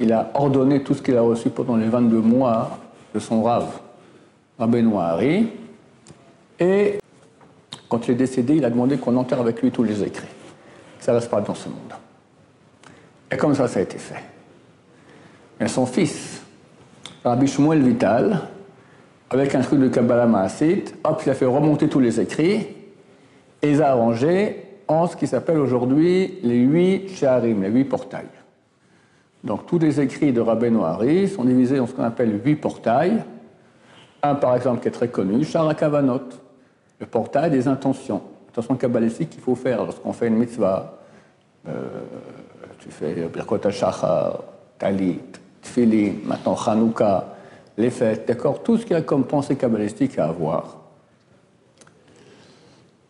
il 0.00 0.12
a 0.12 0.30
ordonné 0.34 0.82
tout 0.82 0.94
ce 0.94 1.02
qu'il 1.02 1.16
a 1.16 1.22
reçu 1.22 1.50
pendant 1.50 1.76
les 1.76 1.88
22 1.88 2.20
mois 2.20 2.78
de 3.14 3.18
son 3.18 3.42
rave, 3.42 3.80
Rabbi 4.58 4.82
Noari, 4.82 5.48
et 6.58 6.98
quand 7.88 8.06
il 8.06 8.12
est 8.12 8.16
décédé, 8.16 8.56
il 8.56 8.64
a 8.64 8.70
demandé 8.70 8.96
qu'on 8.96 9.16
enterre 9.16 9.40
avec 9.40 9.60
lui 9.60 9.70
tous 9.70 9.82
les 9.82 10.02
écrits. 10.02 10.28
Ça 11.00 11.12
ne 11.12 11.18
reste 11.18 11.30
pas 11.30 11.40
dans 11.40 11.54
ce 11.54 11.68
monde. 11.68 11.92
Et 13.30 13.36
comme 13.36 13.54
ça, 13.54 13.66
ça 13.68 13.80
a 13.80 13.82
été 13.82 13.98
fait. 13.98 14.22
Mais 15.60 15.68
son 15.68 15.86
fils, 15.86 16.42
Rabbi 17.24 17.46
Shmuel 17.46 17.82
Vital, 17.82 18.40
avec 19.30 19.54
un 19.54 19.60
truc 19.60 19.80
de 19.80 19.88
Kabbalah 19.88 20.26
Maasit, 20.26 20.94
hop, 21.04 21.22
il 21.24 21.30
a 21.30 21.34
fait 21.34 21.46
remonter 21.46 21.88
tous 21.88 22.00
les 22.00 22.20
écrits 22.20 22.66
et 23.62 23.70
il 23.70 23.82
a 23.82 23.90
arrangé 23.90 24.71
ce 25.06 25.16
qui 25.16 25.26
s'appelle 25.26 25.58
aujourd'hui 25.58 26.38
les 26.42 26.58
huit 26.58 27.08
sharim, 27.08 27.62
les 27.62 27.70
huit 27.70 27.84
portails. 27.84 28.26
Donc 29.44 29.66
tous 29.66 29.78
les 29.78 30.00
écrits 30.00 30.32
de 30.32 30.40
Rabbi 30.40 30.70
Noari 30.70 31.28
sont 31.28 31.44
divisés 31.44 31.80
en 31.80 31.86
ce 31.86 31.92
qu'on 31.92 32.04
appelle 32.04 32.40
huit 32.44 32.56
portails. 32.56 33.24
Un 34.22 34.34
par 34.36 34.54
exemple 34.54 34.80
qui 34.80 34.88
est 34.88 34.92
très 34.92 35.08
connu, 35.08 35.44
Sharakavanot, 35.44 36.28
le 37.00 37.06
portail 37.06 37.50
des 37.50 37.66
intentions, 37.66 38.22
intentions 38.50 38.76
kabbalistiques 38.76 39.30
qu'il 39.30 39.40
faut 39.40 39.56
faire 39.56 39.84
lorsqu'on 39.84 40.12
fait 40.12 40.28
une 40.28 40.36
mitzvah. 40.36 40.98
Euh, 41.68 41.72
tu 42.78 42.90
fais 42.90 43.14
Birkot 43.32 43.66
HaShachar, 43.66 44.42
Talit, 44.78 45.20
Tfili, 45.62 46.20
maintenant 46.24 46.56
Hanouka, 46.66 47.34
les 47.76 47.90
fêtes, 47.90 48.28
d'accord 48.28 48.62
Tout 48.62 48.76
ce 48.76 48.82
qu'il 48.82 48.92
y 48.92 48.98
a 48.98 49.02
comme 49.02 49.24
pensée 49.24 49.56
kabbalistique 49.56 50.18
à 50.18 50.26
avoir. 50.26 50.76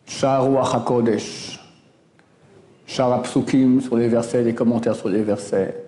Shar 0.05 0.75
HaKodesh, 0.75 1.59
Shar 2.93 3.25
sur 3.25 3.97
les 3.97 4.07
versets, 4.07 4.43
les 4.43 4.53
commentaires 4.53 4.95
sur 4.95 5.09
les 5.09 5.23
versets, 5.23 5.83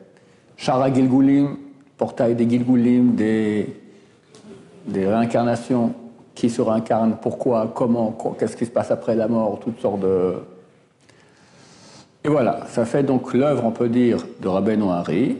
Shara 0.57 0.91
Gilgulim, 0.91 1.55
portail 1.97 2.33
des 2.33 2.49
Gilgulim, 2.49 3.13
des, 3.13 3.75
des 4.87 5.05
réincarnations, 5.05 5.93
qui 6.33 6.49
se 6.49 6.63
réincarne, 6.63 7.17
pourquoi, 7.21 7.71
comment, 7.75 8.17
qu'est-ce 8.39 8.57
qui 8.57 8.65
se 8.65 8.71
passe 8.71 8.89
après 8.89 9.13
la 9.13 9.27
mort, 9.27 9.59
toutes 9.59 9.79
sortes 9.79 9.99
de... 9.99 10.33
Et 12.23 12.27
voilà, 12.27 12.65
ça 12.69 12.85
fait 12.85 13.03
donc 13.03 13.35
l'œuvre, 13.35 13.63
on 13.65 13.71
peut 13.71 13.87
dire, 13.87 14.25
de 14.41 14.47
Rabbeinu 14.47 14.89
Hari, 14.89 15.37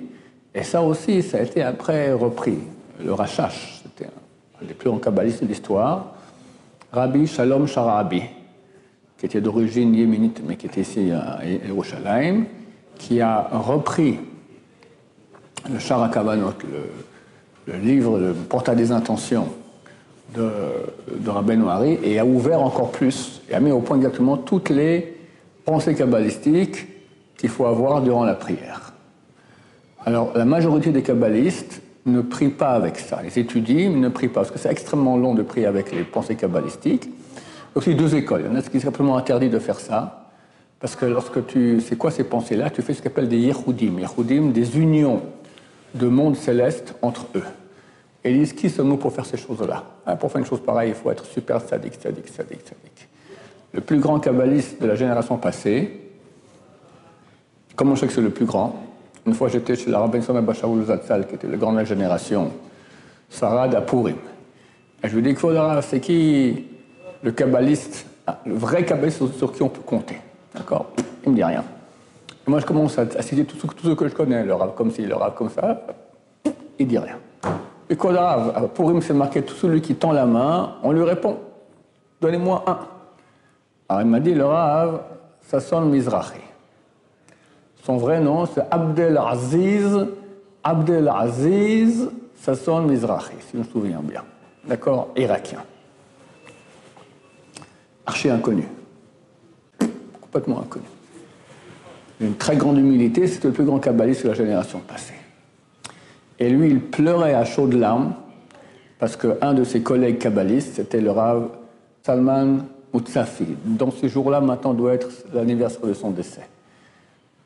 et 0.53 0.62
ça 0.62 0.84
aussi, 0.84 1.24
ça 1.24 1.39
a 1.39 1.41
été 1.41 1.63
après 1.63 2.13
repris. 2.13 2.60
Le 3.03 3.12
Rachash, 3.12 3.81
c'était 3.81 4.12
un 4.62 4.65
des 4.67 4.75
plus 4.75 4.91
grands 4.91 5.00
kabbalistes 5.00 5.41
de 5.41 5.48
l'histoire, 5.48 6.13
Rabbi 6.91 7.25
Shalom 7.25 7.65
Sharabi, 7.65 8.22
qui 9.17 9.25
était 9.25 9.41
d'origine 9.41 9.93
yéménite, 9.95 10.41
mais 10.45 10.55
qui 10.55 10.65
était 10.65 10.81
ici 10.81 11.12
à 11.12 11.39
Yerushalayim, 11.45 12.45
qui 12.98 13.22
a 13.22 13.50
repris 13.51 14.19
le 15.72 15.79
Sharakabanot, 15.79 16.53
le, 17.67 17.74
le 17.74 17.79
livre, 17.79 18.19
le 18.19 18.34
portail 18.34 18.75
des 18.75 18.91
intentions 18.91 19.48
de, 20.36 20.50
de 21.17 21.29
Rabbeinu 21.29 21.67
Hari, 21.67 21.98
et 22.03 22.19
a 22.19 22.25
ouvert 22.25 22.62
encore 22.62 22.91
plus, 22.91 23.41
et 23.50 23.55
a 23.55 23.60
mis 23.60 23.72
au 23.72 23.79
point 23.79 23.98
exactement 23.98 24.38
toutes 24.38 24.69
les 24.69 25.17
pensées 25.63 25.95
kabbalistiques 25.95 26.88
qu'il 27.38 27.50
faut 27.50 27.65
avoir 27.65 28.01
durant 28.01 28.24
la 28.24 28.36
prière. 28.36 28.93
Alors, 30.05 30.31
la 30.36 30.45
majorité 30.45 30.91
des 30.91 31.01
kabbalistes 31.01 31.81
ne 32.05 32.22
prient 32.22 32.50
pas 32.50 32.72
avec 32.72 33.00
ça. 33.00 33.22
Ils 33.25 33.39
étudient, 33.39 33.89
mais 33.89 34.00
ne 34.00 34.10
prient 34.10 34.27
pas, 34.27 34.41
parce 34.41 34.51
que 34.51 34.60
c'est 34.60 34.69
extrêmement 34.69 35.17
long 35.17 35.34
de 35.34 35.41
prier 35.41 35.65
avec 35.65 35.91
les 35.91 36.03
pensées 36.03 36.36
kabbalistiques. 36.36 37.10
Il 37.75 37.91
y 37.91 37.94
a 37.94 37.98
deux 37.98 38.15
écoles. 38.15 38.41
Il 38.46 38.48
y 38.48 38.50
en 38.50 38.55
a 38.55 38.62
qui 38.62 38.77
est 38.77 38.82
simplement 38.82 39.17
interdit 39.17 39.50
de 39.50 39.60
faire 39.60 39.79
ça, 39.79 40.29
parce 40.79 40.96
que 40.96 41.05
lorsque 41.05 41.46
tu 41.46 41.82
sais 41.82 41.96
quoi 41.96 42.12
ces 42.12 42.24
pensées-là, 42.24 42.70
tu 42.70 42.82
fais 42.82 42.94
ce 42.94 43.01
qu'on 43.01 43.10
appelle 43.10 43.27
des 43.27 43.38
yehudim. 43.38 44.00
Yehudim, 44.00 44.51
des 44.51 44.77
unions 44.77 45.22
de 45.94 46.08
mondes 46.08 46.36
célestes 46.36 46.96
entre 47.01 47.27
eux. 47.36 47.44
Et 48.24 48.32
ils 48.32 48.39
disent 48.39 48.53
qui 48.53 48.70
sommes-nous 48.70 48.98
pour 48.98 49.13
faire 49.13 49.25
ces 49.25 49.38
choses-là 49.38 49.84
hein, 50.05 50.15
Pour 50.15 50.32
faire 50.32 50.39
une 50.39 50.48
chose 50.48 50.62
pareille, 50.62 50.89
il 50.89 50.96
faut 50.96 51.12
être 51.12 51.25
super 51.25 51.62
sadique, 51.62 51.94
sadique, 52.01 52.27
sadique, 52.27 52.62
sadique. 52.62 53.08
Le 53.74 53.82
plus 53.82 54.00
grand 54.00 54.20
kabbaliste 54.20 54.82
de 54.82 54.88
la 54.88 54.96
génération 54.96 55.38
passée, 55.38 56.01
comment 57.75 57.96
je 57.96 58.01
sais 58.01 58.08
que 58.08 58.13
c'est 58.13 58.22
le 58.22 58.29
plus 58.29 58.46
grand? 58.46 58.84
Une 59.25 59.34
fois, 59.34 59.48
j'étais 59.50 59.75
chez 59.75 59.89
la 59.89 60.00
rabbin 60.00 60.22
Sama 60.22 60.41
Zatzal, 60.86 61.27
qui 61.27 61.36
était 61.36 61.48
le 61.48 61.58
grand 61.58 61.74
de 61.74 61.77
la 61.77 61.84
génération, 61.84 62.51
Sarad 63.29 63.74
à 63.75 63.82
Purim. 63.82 64.17
Et 65.03 65.10
je 65.10 65.15
lui 65.15 65.22
dis 65.22 65.36
c'est 65.82 66.00
qui? 66.00 66.65
Le 67.25 67.32
kabbaliste, 67.32 68.05
ah, 68.27 68.38
le 68.46 68.53
vrai 68.53 68.86
kabbaliste 68.86 69.36
sur, 69.36 69.51
qui 69.51 69.63
on 69.63 69.70
peut 69.70 69.82
compter 69.82 70.22
D'accord? 70.53 70.91
Il 71.25 71.32
me 71.32 71.36
dit 71.36 71.44
rien. 71.44 71.63
Moi, 72.46 72.60
je 72.60 72.65
commence 72.65 73.00
à, 73.00 73.22
citer 73.24 73.44
tout, 73.44 73.58
ce 73.58 73.94
que 73.94 74.08
je 74.08 74.13
connais, 74.13 74.44
le 74.44 74.53
rave 74.53 74.74
comme 74.75 74.91
ci, 74.91 75.01
le 75.01 75.15
rave 75.15 75.34
comme 75.34 75.50
ça. 75.50 75.82
Il 76.77 76.88
dit 76.88 77.00
rien. 77.00 77.17
Et 77.89 77.96
quand 77.96 78.13
rave, 78.13 78.70
Purim, 78.75 79.01
c'est 79.01 79.15
marqué 79.15 79.41
tout 79.41 79.55
celui 79.55 79.82
qui 79.82 79.96
tend 79.96 80.12
la 80.12 80.27
main, 80.27 80.75
on 80.84 80.91
lui 80.91 81.03
répond 81.03 81.39
Donnez-moi 82.22 82.63
un. 82.67 82.77
Alors 83.89 84.01
il 84.03 84.08
m'a 84.08 84.20
dit 84.20 84.34
le 84.34 84.46
rave, 84.46 85.01
ça 85.41 85.60
sonne 85.60 85.89
Mizrahi. 85.89 86.41
Son 87.84 87.98
vrai 87.98 88.20
nom, 88.20 88.46
c'est 88.46 88.63
Abdel 88.70 89.17
Aziz, 89.17 90.08
Abdel 90.63 91.10
Aziz 91.10 92.10
Sasson 92.36 92.82
Mizrahi, 92.82 93.36
si 93.41 93.53
je 93.53 93.58
me 93.58 93.63
souviens 93.63 94.01
bien. 94.03 94.24
D'accord? 94.67 95.10
Irakien. 95.15 95.63
Archi 98.06 98.30
inconnu. 98.30 98.64
Complètement 100.22 100.60
inconnu. 100.60 100.86
Une 102.22 102.36
très 102.36 102.56
grande 102.56 102.78
humilité, 102.78 103.28
c'était 103.28 103.48
le 103.48 103.54
plus 103.54 103.66
grand 103.66 103.80
kabbaliste 103.80 104.24
de 104.24 104.30
la 104.30 104.36
génération 104.36 104.80
passée. 104.80 105.16
Et 106.40 106.50
lui, 106.50 106.70
il 106.70 106.82
pleurait 106.82 107.34
à 107.34 107.46
chaudes 107.46 107.74
larmes 107.74 108.14
parce 109.00 109.18
qu'un 109.18 109.54
de 109.54 109.64
ses 109.64 109.82
collègues 109.82 110.20
kabbalistes, 110.20 110.76
c'était 110.76 111.02
le 111.02 111.12
Rav 111.12 111.50
Salman 112.04 112.60
Moutsafi. 112.94 113.48
Dans 113.66 113.92
ce 113.92 114.08
jour-là, 114.08 114.40
maintenant, 114.42 114.74
doit 114.74 114.94
être 114.94 115.10
l'anniversaire 115.34 115.86
de 115.86 115.94
son 115.94 116.12
décès 116.12 116.48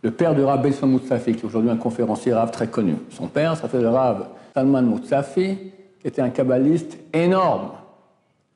le 0.01 0.11
père 0.11 0.33
de 0.35 0.43
Rav 0.43 0.61
Ben 0.61 0.73
Moutsafi, 0.83 1.33
qui 1.33 1.41
est 1.41 1.45
aujourd'hui 1.45 1.69
un 1.69 1.77
conférencier 1.77 2.33
Rav 2.33 2.51
très 2.51 2.67
connu. 2.67 2.95
Son 3.09 3.27
père, 3.27 3.57
ça 3.57 3.67
fait 3.67 3.81
le 3.81 3.89
Rav 3.89 4.27
Salman 4.53 4.81
Moutsafi, 4.81 5.57
qui 5.99 6.07
était 6.07 6.21
un 6.21 6.29
kabbaliste 6.29 6.97
énorme, 7.13 7.71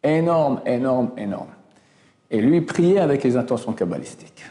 énorme, 0.03 0.61
énorme, 0.65 1.11
énorme. 1.17 1.49
Et 2.31 2.41
lui 2.41 2.61
priait 2.61 2.99
avec 2.99 3.23
les 3.23 3.37
intentions 3.37 3.73
kabbalistiques. 3.73 4.43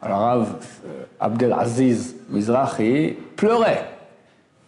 Alors 0.00 0.42
euh, 0.42 1.04
Abdel 1.18 1.52
Aziz 1.52 2.14
Mizrahi 2.28 3.16
pleurait. 3.36 3.84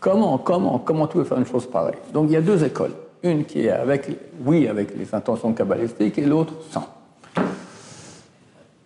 Comment, 0.01 0.39
comment, 0.39 0.79
comment 0.79 1.07
tu 1.07 1.19
veux 1.19 1.25
faire 1.25 1.39
une 1.39 1.47
chose 1.47 1.67
pareille? 1.71 1.99
Donc 2.13 2.27
il 2.29 2.33
y 2.33 2.37
a 2.37 2.41
deux 2.41 2.65
écoles. 2.65 2.93
Une 3.23 3.45
qui 3.45 3.67
est 3.67 3.71
avec, 3.71 4.09
oui, 4.45 4.67
avec 4.67 4.97
les 4.97 5.15
intentions 5.15 5.53
kabbalistiques, 5.53 6.19
et 6.19 6.25
l'autre 6.25 6.55
sans. 6.71 6.89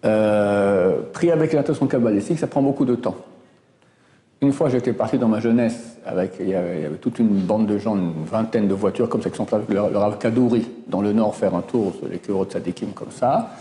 Euh, 0.05 0.99
prier 1.13 1.33
avec 1.33 1.53
l'intention 1.53 1.87
kabbalistique, 1.87 2.39
ça 2.41 2.49
prend 2.49 2.61
beaucoup 2.61 2.85
de 2.85 2.97
temps. 2.97 3.15
Une 4.45 4.53
fois, 4.53 4.69
j'étais 4.69 4.93
parti 4.93 5.17
dans 5.17 5.27
ma 5.27 5.41
jeunesse, 5.41 5.97
avec, 6.05 6.33
toute 7.01 7.19
une 7.19 7.29
bande 7.29 7.67
de 7.67 7.79
gens, 7.79 7.97
une 7.97 8.13
vingtaine 8.31 8.69
de 8.69 8.75
voitures, 8.75 9.09
comme 9.09 9.23
ça, 9.23 9.31
qui 9.31 9.37
sont 9.39 9.47
le, 9.51 9.75
le 9.75 9.97
Rav 9.97 10.19
Kadouri, 10.19 10.69
dans 10.87 11.01
le 11.01 11.15
nord, 11.15 11.35
faire 11.35 11.55
un 11.55 11.63
tour 11.63 11.95
sur 11.95 12.07
les 12.07 12.19
de 12.19 12.53
Sadikim, 12.53 12.91
comme 12.91 13.11
ça. 13.11 13.53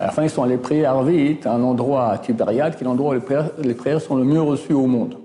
À 0.00 0.06
la 0.06 0.10
fin, 0.10 0.24
ils 0.24 0.30
sont 0.30 0.42
allés 0.42 0.56
prier 0.56 0.84
à 0.84 0.90
Arvit, 0.90 1.38
un 1.44 1.62
endroit 1.62 2.08
à 2.10 2.18
Tibériade, 2.18 2.74
qui 2.74 2.82
est 2.82 2.84
l'endroit 2.84 3.10
où 3.10 3.14
les 3.14 3.20
prières, 3.20 3.50
les 3.62 3.74
prières, 3.74 4.00
sont 4.00 4.16
le 4.16 4.24
mieux 4.24 4.42
reçues 4.42 4.72
au 4.72 4.86
monde. 4.86 5.16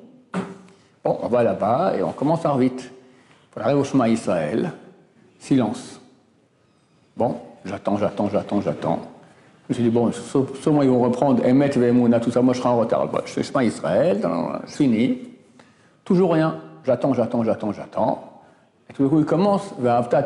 Bon, 1.04 1.18
on 1.24 1.28
va 1.28 1.42
là-bas 1.42 1.94
et 1.98 2.04
on 2.04 2.12
commence 2.12 2.46
Arvit. 2.46 2.72
On 3.58 3.62
arrive 3.62 3.80
au 3.80 3.84
chemin 3.84 4.08
Israël, 4.08 4.72
silence. 5.40 6.00
Bon, 7.18 7.38
j'attends, 7.66 7.98
j'attends, 7.98 8.30
j'attends, 8.30 8.62
j'attends. 8.62 9.00
Je 9.72 9.78
me 9.78 9.84
suis 9.84 9.84
dit, 9.84 9.90
bon, 9.90 10.12
sûrement 10.62 10.82
ils 10.82 10.90
vont 10.90 11.00
reprendre 11.00 11.46
Emet 11.46 11.70
Vemouna, 11.70 12.20
tout 12.20 12.30
ça, 12.30 12.42
moi 12.42 12.54
je 12.54 12.60
serai 12.60 12.68
en 12.68 12.80
retard. 12.80 13.08
je 13.26 13.42
fais 13.42 13.52
pas 13.54 13.64
Israël, 13.64 14.20
je. 14.68 15.14
Toujours 16.04 16.34
rien. 16.34 16.58
J'attends, 16.84 17.14
j'attends, 17.14 17.42
j'attends, 17.46 17.72
j'attends. 17.72 18.42
Et 18.90 18.94
tout 18.94 19.04
d'un 19.04 19.10
coup, 19.10 19.20
ils 19.20 19.26
commencent, 19.26 19.74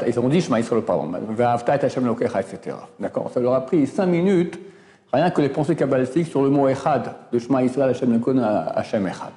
ils 0.08 0.20
ont 0.20 0.30
dit 0.30 0.42
Shema 0.42 0.60
Israël, 0.62 0.84
pardon, 0.84 1.12
Hashem 1.38 2.08
Lokecha, 2.08 2.42
etc. 2.42 2.76
D'accord 3.00 3.30
Ça 3.32 3.40
leur 3.40 3.54
a 3.54 3.64
pris 3.64 3.86
cinq 3.86 4.08
minutes, 4.08 4.60
rien 5.14 5.30
que 5.30 5.42
les 5.42 5.50
pensées 5.50 5.76
kabbalistiques 5.76 6.28
sur 6.28 6.42
le 6.42 6.50
mot 6.50 6.68
Echad, 6.68 7.14
de 7.32 7.38
Shema 7.38 7.62
Israël, 7.62 7.92
Hashem 7.92 8.14
Lokecha, 8.14 8.62
Hashem 8.76 9.06
Echad. 9.06 9.34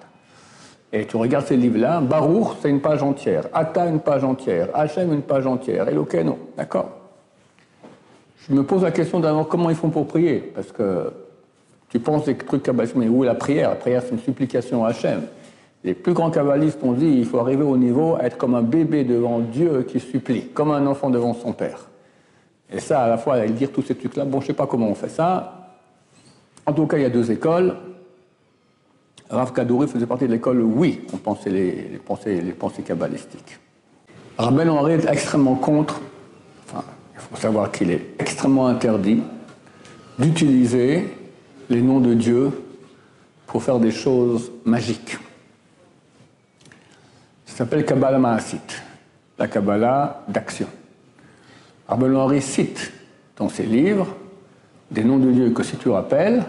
Et 0.91 1.05
tu 1.05 1.19
regardes 1.19 1.45
ces 1.45 1.59
livres-là, 1.59 2.01
Baruch, 2.01 2.57
c'est 2.63 2.71
une 2.71 2.81
page 2.81 3.03
entière, 3.03 3.45
Ata, 3.53 3.85
une 3.85 4.01
page 4.01 4.25
entière, 4.25 4.69
Hashem, 4.73 5.13
une 5.13 5.21
page 5.21 5.47
entière, 5.47 5.87
Elokeno, 5.87 6.39
d'accord 6.57 6.98
je 8.47 8.55
me 8.55 8.63
pose 8.63 8.83
la 8.83 8.91
question 8.91 9.21
d'abord 9.21 9.49
comment 9.49 9.71
ils 9.71 9.77
font 9.77 9.91
pour 9.91 10.07
prier, 10.07 10.39
parce 10.55 10.73
que 10.73 11.11
tu 11.89 11.99
penses 11.99 12.25
des 12.25 12.37
trucs 12.37 12.63
kabbalistes, 12.63 12.97
mais 12.97 13.09
où 13.09 13.25
est 13.25 13.27
la 13.27 13.35
prière? 13.35 13.71
La 13.71 13.77
prière, 13.77 14.03
c'est 14.03 14.13
une 14.13 14.21
supplication 14.21 14.85
à 14.85 14.89
Hachem. 14.89 15.23
Les 15.85 15.95
plus 15.95 16.13
grands 16.13 16.31
kabbalistes 16.31 16.83
ont 16.83 16.93
dit 16.93 17.07
il 17.07 17.25
faut 17.25 17.39
arriver 17.39 17.63
au 17.63 17.77
niveau 17.77 18.19
être 18.19 18.37
comme 18.37 18.55
un 18.55 18.63
bébé 18.63 19.05
devant 19.05 19.39
Dieu 19.39 19.85
qui 19.89 20.01
supplie, 20.01 20.49
comme 20.49 20.71
un 20.71 20.87
enfant 20.87 21.09
devant 21.09 21.35
son 21.35 21.53
père. 21.53 21.89
Et 22.71 22.81
ça, 22.81 23.05
à 23.05 23.09
la 23.09 23.17
fois, 23.17 23.39
ils 23.47 23.55
dire 23.55 23.71
tous 23.73 23.83
ces 23.83 23.95
trucs-là, 23.95 24.25
bon, 24.25 24.41
je 24.41 24.45
ne 24.45 24.47
sais 24.49 24.55
pas 24.55 24.67
comment 24.67 24.89
on 24.89 24.95
fait 24.95 25.09
ça. 25.09 25.71
En 26.67 26.73
tout 26.73 26.87
cas, 26.87 26.99
il 26.99 27.03
y 27.03 27.07
a 27.07 27.11
deux 27.11 27.31
écoles. 27.31 27.75
Rav 29.31 29.53
Kadouri 29.53 29.89
faisait 29.89 30.07
partie 30.07 30.27
de 30.27 30.33
l'école 30.33 30.61
oui, 30.63 31.03
on 31.13 31.17
pensait 31.19 31.51
les, 31.51 32.01
pensées, 32.05 32.41
les 32.41 32.53
pensées 32.53 32.83
kabbalistiques. 32.83 33.59
Rabben 34.37 34.69
Henri 34.69 34.95
est 34.95 35.07
extrêmement 35.11 35.55
contre 35.55 36.01
il 37.19 37.37
faut 37.37 37.37
savoir 37.37 37.73
qu'il 37.73 37.91
est 37.91 38.15
extrêmement 38.19 38.69
interdit 38.69 39.23
d'utiliser 40.19 41.09
les 41.69 41.83
noms 41.83 42.01
de 42.01 42.15
Dieu 42.15 42.51
pour 43.47 43.63
faire 43.63 43.81
des 43.81 43.91
choses 43.91 44.53
magiques. 44.65 45.19
Ça 47.45 47.57
s'appelle 47.59 47.85
Kabbalah 47.85 48.19
Maasit, 48.19 48.83
la 49.39 49.49
Kabbalah 49.49 50.25
d'action. 50.29 50.69
Arbel 51.89 52.15
Henry 52.15 52.41
cite 52.41 52.93
dans 53.37 53.49
ses 53.49 53.65
livres 53.65 54.15
des 54.91 55.03
noms 55.03 55.19
de 55.19 55.31
Dieu 55.33 55.51
que 55.51 55.63
si 55.63 55.77
tu 55.77 55.89
rappelles, 55.89 56.45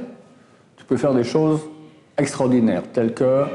tu 0.78 0.86
peux 0.86 0.98
faire 0.98 1.14
des 1.14 1.24
choses 1.24 1.62
extraordinaires, 2.18 2.84
telles 2.94 3.14
que 3.14 3.46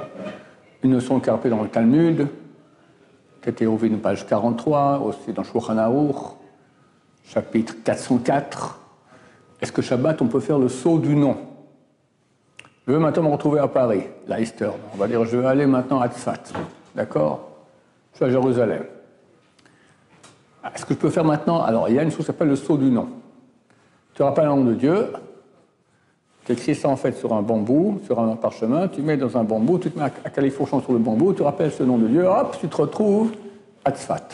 une 0.82 0.90
notion 0.90 1.20
carpée 1.20 1.48
dans 1.48 1.62
le 1.62 1.68
Talmud, 1.68 2.26
qui 3.42 3.48
était 3.48 3.66
au 3.66 3.78
une 3.78 3.98
page 3.98 4.26
43, 4.26 5.00
aussi 5.00 5.32
dans 5.32 5.44
Shulchan 5.44 5.78
chapitre 7.24 7.74
404. 7.84 8.80
Est-ce 9.60 9.72
que 9.72 9.82
Shabbat, 9.82 10.20
on 10.22 10.26
peut 10.26 10.40
faire 10.40 10.58
le 10.58 10.68
saut 10.68 10.98
du 10.98 11.16
nom? 11.16 11.36
Je 12.86 12.92
veux 12.92 12.98
maintenant 12.98 13.22
me 13.22 13.28
retrouver 13.28 13.60
à 13.60 13.68
Paris, 13.68 14.02
Leicester. 14.28 14.70
On 14.92 14.98
va 14.98 15.08
dire, 15.08 15.24
je 15.24 15.38
vais 15.38 15.46
aller 15.46 15.66
maintenant 15.66 16.00
à 16.00 16.08
Tzfat. 16.08 16.52
d'accord? 16.94 17.48
Je 18.12 18.16
suis 18.16 18.24
à 18.26 18.30
Jérusalem. 18.30 18.84
Est-ce 20.74 20.84
que 20.84 20.94
je 20.94 20.98
peux 20.98 21.10
faire 21.10 21.24
maintenant? 21.24 21.62
Alors, 21.62 21.88
il 21.88 21.94
y 21.94 21.98
a 21.98 22.02
une 22.02 22.10
chose 22.10 22.20
qui 22.20 22.26
s'appelle 22.26 22.48
le 22.48 22.56
saut 22.56 22.76
du 22.76 22.90
nom. 22.90 23.08
Tu 24.14 24.22
rappelles 24.22 24.44
le 24.44 24.50
nom 24.50 24.64
de 24.64 24.74
Dieu, 24.74 25.08
tu 26.44 26.52
écris 26.52 26.74
ça 26.74 26.88
en 26.88 26.96
fait 26.96 27.12
sur 27.12 27.32
un 27.32 27.42
bambou, 27.42 28.00
sur 28.04 28.20
un 28.20 28.36
parchemin, 28.36 28.86
tu 28.88 29.00
mets 29.00 29.16
dans 29.16 29.36
un 29.36 29.44
bambou, 29.44 29.78
tu 29.78 29.90
te 29.90 29.98
mets 29.98 30.04
à 30.04 30.30
califourchon 30.30 30.80
sur 30.80 30.92
le 30.92 30.98
bambou, 30.98 31.32
tu 31.32 31.42
rappelles 31.42 31.72
ce 31.72 31.82
nom 31.82 31.96
de 31.96 32.06
Dieu, 32.06 32.26
hop, 32.26 32.56
tu 32.60 32.68
te 32.68 32.76
retrouves 32.76 33.32
à 33.84 33.90
Tzfat. 33.90 34.28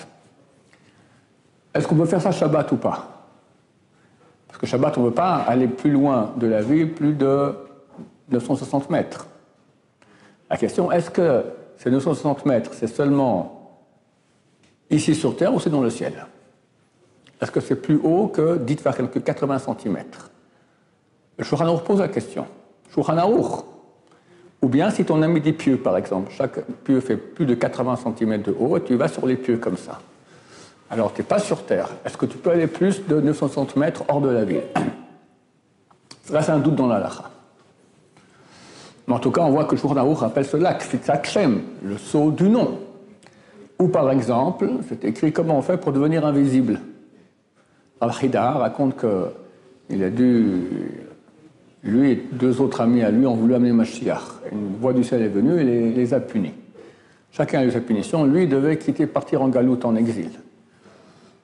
Est-ce 1.74 1.86
qu'on 1.86 1.94
peut 1.94 2.06
faire 2.06 2.20
ça 2.20 2.32
Shabbat 2.32 2.72
ou 2.72 2.76
pas? 2.76 3.20
Parce 4.48 4.58
que 4.58 4.66
Shabbat, 4.66 4.98
on 4.98 5.02
ne 5.02 5.06
veut 5.06 5.14
pas 5.14 5.36
aller 5.36 5.68
plus 5.68 5.90
loin 5.90 6.32
de 6.36 6.46
la 6.46 6.62
ville, 6.62 6.92
plus 6.92 7.14
de 7.14 7.54
960 8.30 8.90
mètres. 8.90 9.26
La 10.50 10.56
question, 10.56 10.90
est-ce 10.90 11.10
que 11.10 11.44
ces 11.76 11.90
960 11.90 12.44
mètres, 12.46 12.72
c'est 12.74 12.88
seulement 12.88 13.78
ici 14.90 15.14
sur 15.14 15.36
Terre 15.36 15.54
ou 15.54 15.60
c'est 15.60 15.70
dans 15.70 15.80
le 15.80 15.90
ciel? 15.90 16.26
Est-ce 17.40 17.50
que 17.50 17.60
c'est 17.60 17.76
plus 17.76 18.00
haut 18.02 18.26
que, 18.26 18.58
dites 18.58 18.82
quelques 18.82 19.22
80 19.22 19.58
cm 19.60 19.96
Le 21.38 21.78
pose 21.78 22.00
la 22.00 22.08
question. 22.08 22.46
Shulchan 22.92 23.16
Ou 24.60 24.68
bien 24.68 24.90
si 24.90 25.04
ton 25.04 25.22
ami 25.22 25.40
dit 25.40 25.52
pieux, 25.52 25.78
par 25.78 25.96
exemple, 25.96 26.32
chaque 26.32 26.60
pieu 26.84 27.00
fait 27.00 27.16
plus 27.16 27.46
de 27.46 27.54
80 27.54 27.96
cm 27.96 28.42
de 28.42 28.54
haut, 28.58 28.76
et 28.76 28.82
tu 28.82 28.96
vas 28.96 29.08
sur 29.08 29.26
les 29.26 29.36
pieux 29.36 29.56
comme 29.56 29.76
ça. 29.76 30.00
Alors, 30.90 31.12
tu 31.14 31.20
n'es 31.20 31.26
pas 31.26 31.38
sur 31.38 31.64
Terre. 31.64 31.88
Est-ce 32.04 32.16
que 32.16 32.26
tu 32.26 32.37
peux 32.37 32.50
aller 32.50 32.66
plus 32.66 33.06
de 33.06 33.20
960 33.20 33.76
mètres 33.76 34.02
hors 34.09 34.20
de 34.20 34.28
la 34.28 34.44
ville? 34.44 34.62
Là, 36.32 36.42
c'est 36.42 36.50
un 36.50 36.59
doute 36.59 36.75
dans 36.75 36.88
la 36.88 36.99
lacha. 36.99 37.30
Mais 39.06 39.14
en 39.14 39.20
tout 39.20 39.30
cas, 39.30 39.42
on 39.42 39.50
voit 39.50 39.64
que 39.64 39.76
le 39.76 40.12
rappelle 40.12 40.44
ce 40.44 40.56
lac, 40.56 40.82
Fitzakhem, 40.82 41.62
le 41.82 41.97
saut 41.97 42.32
du 42.32 42.49
nom. 42.49 42.80
Ou 43.78 43.88
par 43.88 44.11
exemple, 44.11 44.68
c'est 44.88 45.04
écrit 45.04 45.32
comment 45.32 45.59
on 45.59 45.62
fait 45.62 45.76
pour 45.76 45.92
devenir 45.92 46.26
invisible. 46.26 46.80
Al-Khida 48.00 48.52
raconte 48.52 48.97
qu'il 48.97 50.04
a 50.04 50.11
dû. 50.11 50.66
Lui 51.82 52.11
et 52.11 52.16
deux 52.32 52.61
autres 52.61 52.82
amis 52.82 53.02
à 53.02 53.11
lui 53.11 53.26
ont 53.26 53.35
voulu 53.35 53.54
amener 53.54 53.73
Mashiach. 53.73 54.20
Une 54.52 54.76
voix 54.78 54.92
du 54.92 55.02
ciel 55.02 55.23
est 55.23 55.28
venue 55.28 55.59
et 55.61 55.64
les, 55.64 55.92
les 55.92 56.14
a 56.14 56.20
punis. 56.20 56.52
Chacun 57.32 57.61
a 57.61 57.64
eu 57.64 57.70
sa 57.70 57.80
punition. 57.80 58.25
Lui 58.25 58.47
devait 58.47 58.76
quitter, 58.76 59.06
partir 59.06 59.40
en 59.40 59.49
galoute, 59.49 59.85
en 59.85 59.97
exil. 59.97 60.30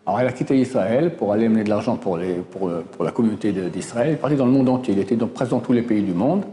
Alors 0.06 0.20
il 0.20 0.26
a 0.26 0.32
quitté 0.32 0.56
Israël 0.56 1.16
pour 1.16 1.32
aller 1.32 1.46
amener 1.46 1.64
de 1.64 1.68
l'argent 1.68 1.96
pour, 1.96 2.16
la 2.16 3.10
communauté 3.10 3.52
d'Israël. 3.52 4.10
Il 4.10 4.12
est 4.14 4.16
parti 4.16 4.36
dans 4.36 4.46
le 4.46 4.52
monde 4.52 4.68
entier. 4.68 4.94
Il 4.94 5.00
était 5.00 5.16
donc 5.16 5.32
présent 5.32 5.56
dans 5.56 5.62
tous 5.62 5.72
les 5.72 5.82
pays 5.82 6.02
du 6.02 6.12
monde 6.12 6.44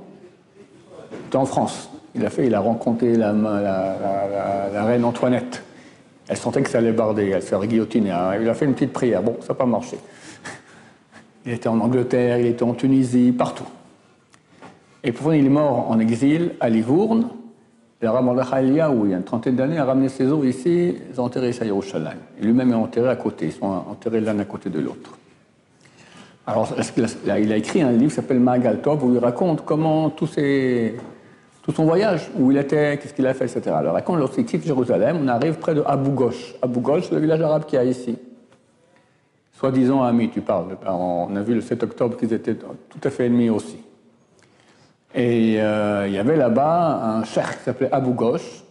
en 1.38 1.46
France. 1.46 1.90
Il 2.16 2.26
a 2.26 2.30
il 2.38 2.56
rencontré 2.56 3.16
la, 3.16 3.32
reine 4.86 5.04
Antoinette. 5.04 5.64
Elle 6.28 6.38
sentait 6.38 6.62
que 6.62 6.70
ça 6.70 6.78
allait 6.78 6.92
barder, 6.92 7.30
elle 7.30 7.42
s'est 7.42 7.56
guillotiner. 7.68 8.14
Il 8.42 8.48
a 8.48 8.54
fait 8.54 8.66
une 8.66 8.74
petite 8.74 8.94
prière. 8.94 9.22
Bon, 9.22 9.38
ça 9.42 9.50
n'a 9.50 9.56
pas 9.56 9.66
marché. 9.66 9.98
Il 11.46 11.52
était 11.52 11.68
en 11.68 11.82
Angleterre, 11.82 12.38
il 12.38 12.46
était 12.46 12.64
en 12.64 12.74
Tunisie, 12.74 13.34
partout. 13.34 13.68
Et 15.04 15.12
pour 15.12 15.34
il 15.34 15.46
est 15.46 15.50
mort 15.50 15.92
en 15.92 16.00
exil 16.00 16.54
à 16.62 16.70
Livourne. 16.70 17.28
Où 18.06 19.06
il 19.06 19.12
y 19.12 19.14
a 19.14 19.18
une 19.18 19.24
trentaine 19.24 19.56
d'années, 19.56 19.78
a 19.78 19.86
ramené 19.86 20.10
ses 20.10 20.28
os 20.32 20.46
ici, 20.46 20.96
ils 21.12 21.22
ont 21.22 21.26
enterré 21.26 21.54
ça 21.54 21.64
à 21.64 21.68
Yerushalayim. 21.68 22.18
Lui-même 22.42 22.72
est 22.72 22.76
enterré 22.76 23.10
à 23.10 23.16
côté, 23.16 23.46
ils 23.46 23.52
sont 23.52 23.66
enterrés 23.66 24.20
l'un 24.22 24.38
à 24.40 24.46
côté 24.46 24.70
de 24.70 24.80
l'autre. 24.80 25.18
Alors, 26.46 26.76
il 27.26 27.52
a 27.54 27.56
écrit 27.56 27.82
un 27.82 27.92
livre 27.92 28.10
qui 28.10 28.16
s'appelle 28.16 28.40
Magal 28.40 28.82
Tov, 28.82 29.04
où 29.06 29.14
il 29.14 29.20
raconte 29.20 29.64
comment 29.64 30.10
tout 30.10 30.28
son 30.28 31.86
voyage, 31.86 32.30
où 32.38 32.52
il 32.52 32.58
était, 32.58 32.98
qu'est-ce 32.98 33.14
qu'il 33.14 33.26
a 33.26 33.34
fait, 33.34 33.46
etc. 33.46 33.74
Alors, 33.74 34.04
quand 34.04 34.18
lorsqu'il 34.18 34.44
quitte 34.44 34.66
Jérusalem, 34.66 35.20
on 35.24 35.28
arrive 35.30 35.56
près 35.56 35.74
de 35.74 35.82
Abu 35.86 36.10
Ghosh. 36.10 36.56
Abu 36.62 36.82
Ghosh, 36.82 37.04
c'est 37.08 37.16
le 37.16 37.22
village 37.22 37.40
arabe 37.40 37.64
qu'il 37.66 37.78
y 37.78 37.82
a 37.82 37.86
ici. 37.86 38.18
Soi-disant 39.54 40.04
amis, 40.04 40.30
tu 40.30 40.42
parles. 40.42 40.76
On 40.86 41.34
a 41.34 41.42
vu 41.42 41.56
le 41.56 41.62
7 41.62 41.84
octobre 41.84 42.18
qu'ils 42.18 42.34
étaient 42.34 42.56
tout 42.56 43.00
à 43.02 43.10
fait 43.10 43.28
ennemis 43.28 43.50
aussi. 43.50 43.78
Et 45.15 45.62
euh, 45.62 46.08
il 46.08 46.13
y 46.13 46.17
avait 46.17 46.36
là-bas 46.36 47.02
un 47.04 47.23
cheikh 47.23 47.58
qui 47.58 47.63
s'appelait 47.65 47.91
Abu 47.91 48.12
Ghosh, 48.12 48.63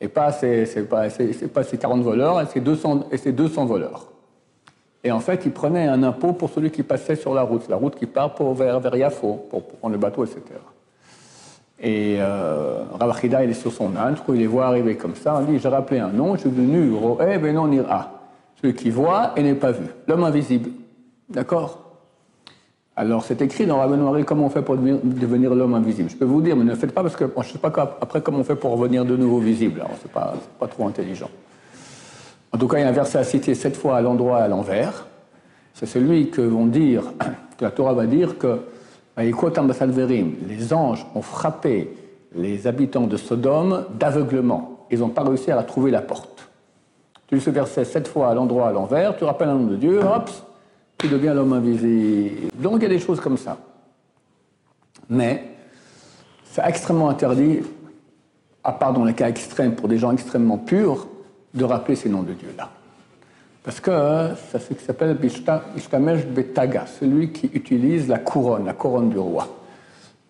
et 0.00 0.08
pas 0.08 0.32
ses, 0.32 0.66
pas 0.84 1.64
40 1.64 2.02
voleurs, 2.02 2.40
et 2.40 2.46
ses 2.46 2.60
200, 2.60 3.08
et 3.12 3.32
200 3.32 3.66
voleurs. 3.66 4.08
Et 5.02 5.12
en 5.12 5.20
fait, 5.20 5.42
il 5.44 5.52
prenait 5.52 5.86
un 5.86 6.02
impôt 6.02 6.32
pour 6.32 6.48
celui 6.48 6.70
qui 6.70 6.82
passait 6.82 7.16
sur 7.16 7.34
la 7.34 7.42
route, 7.42 7.68
la 7.68 7.76
route 7.76 7.94
qui 7.94 8.06
part 8.06 8.34
pour, 8.34 8.54
vers, 8.54 8.80
vers 8.80 8.96
Yafo, 8.96 9.46
pour 9.50 9.64
prendre 9.64 9.92
le 9.92 9.98
bateau, 9.98 10.24
etc. 10.24 10.40
Et 11.78 12.16
euh, 12.18 12.84
il 13.22 13.34
est 13.50 13.52
sur 13.52 13.72
son 13.72 13.94
âne, 13.96 14.16
il 14.28 14.34
les 14.34 14.46
voit 14.46 14.66
arriver 14.66 14.96
comme 14.96 15.14
ça, 15.14 15.42
il 15.46 15.52
dit 15.52 15.58
J'ai 15.58 15.68
rappelé 15.68 16.00
un 16.00 16.08
nom, 16.08 16.34
je 16.34 16.42
suis 16.42 16.50
devenu 16.50 16.94
Roé 16.94 17.38
non 17.52 17.70
Ira. 17.70 18.10
Celui 18.62 18.74
qui 18.74 18.88
voit 18.88 19.32
et 19.36 19.42
n'est 19.42 19.54
pas 19.54 19.72
vu, 19.72 19.84
l'homme 20.06 20.24
invisible. 20.24 20.70
D'accord? 21.28 21.83
Alors, 22.96 23.24
c'est 23.24 23.42
écrit 23.42 23.66
dans 23.66 23.78
Rabbi 23.78 23.96
Noiré 23.96 24.22
comment 24.22 24.46
on 24.46 24.50
fait 24.50 24.62
pour 24.62 24.76
devenir, 24.76 25.52
l'homme 25.52 25.74
invisible? 25.74 26.10
Je 26.10 26.16
peux 26.16 26.24
vous 26.24 26.40
dire, 26.40 26.54
mais 26.54 26.62
ne 26.62 26.70
le 26.70 26.76
faites 26.76 26.92
pas 26.92 27.02
parce 27.02 27.16
que 27.16 27.24
je 27.24 27.38
ne 27.40 27.44
sais 27.44 27.58
pas 27.58 27.72
après 28.00 28.20
comment 28.20 28.38
on 28.38 28.44
fait 28.44 28.54
pour 28.54 28.70
revenir 28.70 29.04
de 29.04 29.16
nouveau 29.16 29.38
visible? 29.38 29.84
Ce 30.00 30.06
n'est 30.06 30.12
pas, 30.12 30.34
pas, 30.60 30.68
trop 30.68 30.86
intelligent. 30.86 31.28
En 32.52 32.58
tout 32.58 32.68
cas, 32.68 32.78
il 32.78 32.82
y 32.82 32.84
a 32.84 32.88
un 32.88 32.92
verset 32.92 33.18
à 33.18 33.24
citer 33.24 33.56
sept 33.56 33.76
fois 33.76 33.96
à 33.96 34.00
l'endroit 34.00 34.38
à 34.38 34.46
l'envers. 34.46 35.06
C'est 35.72 35.86
celui 35.86 36.30
que 36.30 36.40
vont 36.40 36.66
dire, 36.66 37.02
que 37.58 37.64
la 37.64 37.72
Torah 37.72 37.94
va 37.94 38.06
dire 38.06 38.38
que 38.38 38.60
les 39.16 40.72
anges 40.72 41.06
ont 41.16 41.22
frappé 41.22 41.96
les 42.36 42.66
habitants 42.68 43.08
de 43.08 43.16
Sodome 43.16 43.86
d'aveuglement. 43.98 44.86
Ils 44.92 45.00
n'ont 45.00 45.08
pas 45.08 45.24
réussi 45.24 45.50
à 45.50 45.60
trouver 45.64 45.90
la 45.90 46.00
porte. 46.00 46.48
Tu 47.26 47.34
lis 47.34 47.40
ce 47.40 47.50
verset 47.50 47.84
sept 47.84 48.06
fois 48.06 48.28
à 48.28 48.34
l'endroit 48.34 48.68
à 48.68 48.72
l'envers, 48.72 49.16
tu 49.16 49.24
rappelles 49.24 49.48
un 49.48 49.54
nom 49.54 49.66
de 49.66 49.76
Dieu, 49.76 50.00
hop, 50.00 50.30
tu 50.98 51.08
deviens 51.08 51.34
l'homme 51.34 51.52
invisible. 51.52 52.50
Donc 52.54 52.76
il 52.76 52.82
y 52.82 52.86
a 52.86 52.88
des 52.88 52.98
choses 52.98 53.20
comme 53.20 53.36
ça. 53.36 53.58
Mais 55.08 55.44
c'est 56.44 56.62
extrêmement 56.64 57.08
interdit, 57.08 57.60
à 58.62 58.72
part 58.72 58.92
dans 58.92 59.04
les 59.04 59.14
cas 59.14 59.28
extrêmes, 59.28 59.74
pour 59.74 59.88
des 59.88 59.98
gens 59.98 60.12
extrêmement 60.12 60.58
purs, 60.58 61.06
de 61.52 61.64
rappeler 61.64 61.96
ces 61.96 62.08
noms 62.08 62.22
de 62.22 62.32
Dieu-là. 62.32 62.70
Parce 63.62 63.80
que 63.80 64.30
c'est 64.50 64.58
ce 64.58 64.74
qui 64.74 64.84
s'appelle 64.84 65.16
Bishtamesh 65.16 66.26
Betaga, 66.26 66.86
celui 66.86 67.32
qui 67.32 67.50
utilise 67.54 68.08
la 68.08 68.18
couronne, 68.18 68.66
la 68.66 68.74
couronne 68.74 69.08
du 69.08 69.18
roi. 69.18 69.48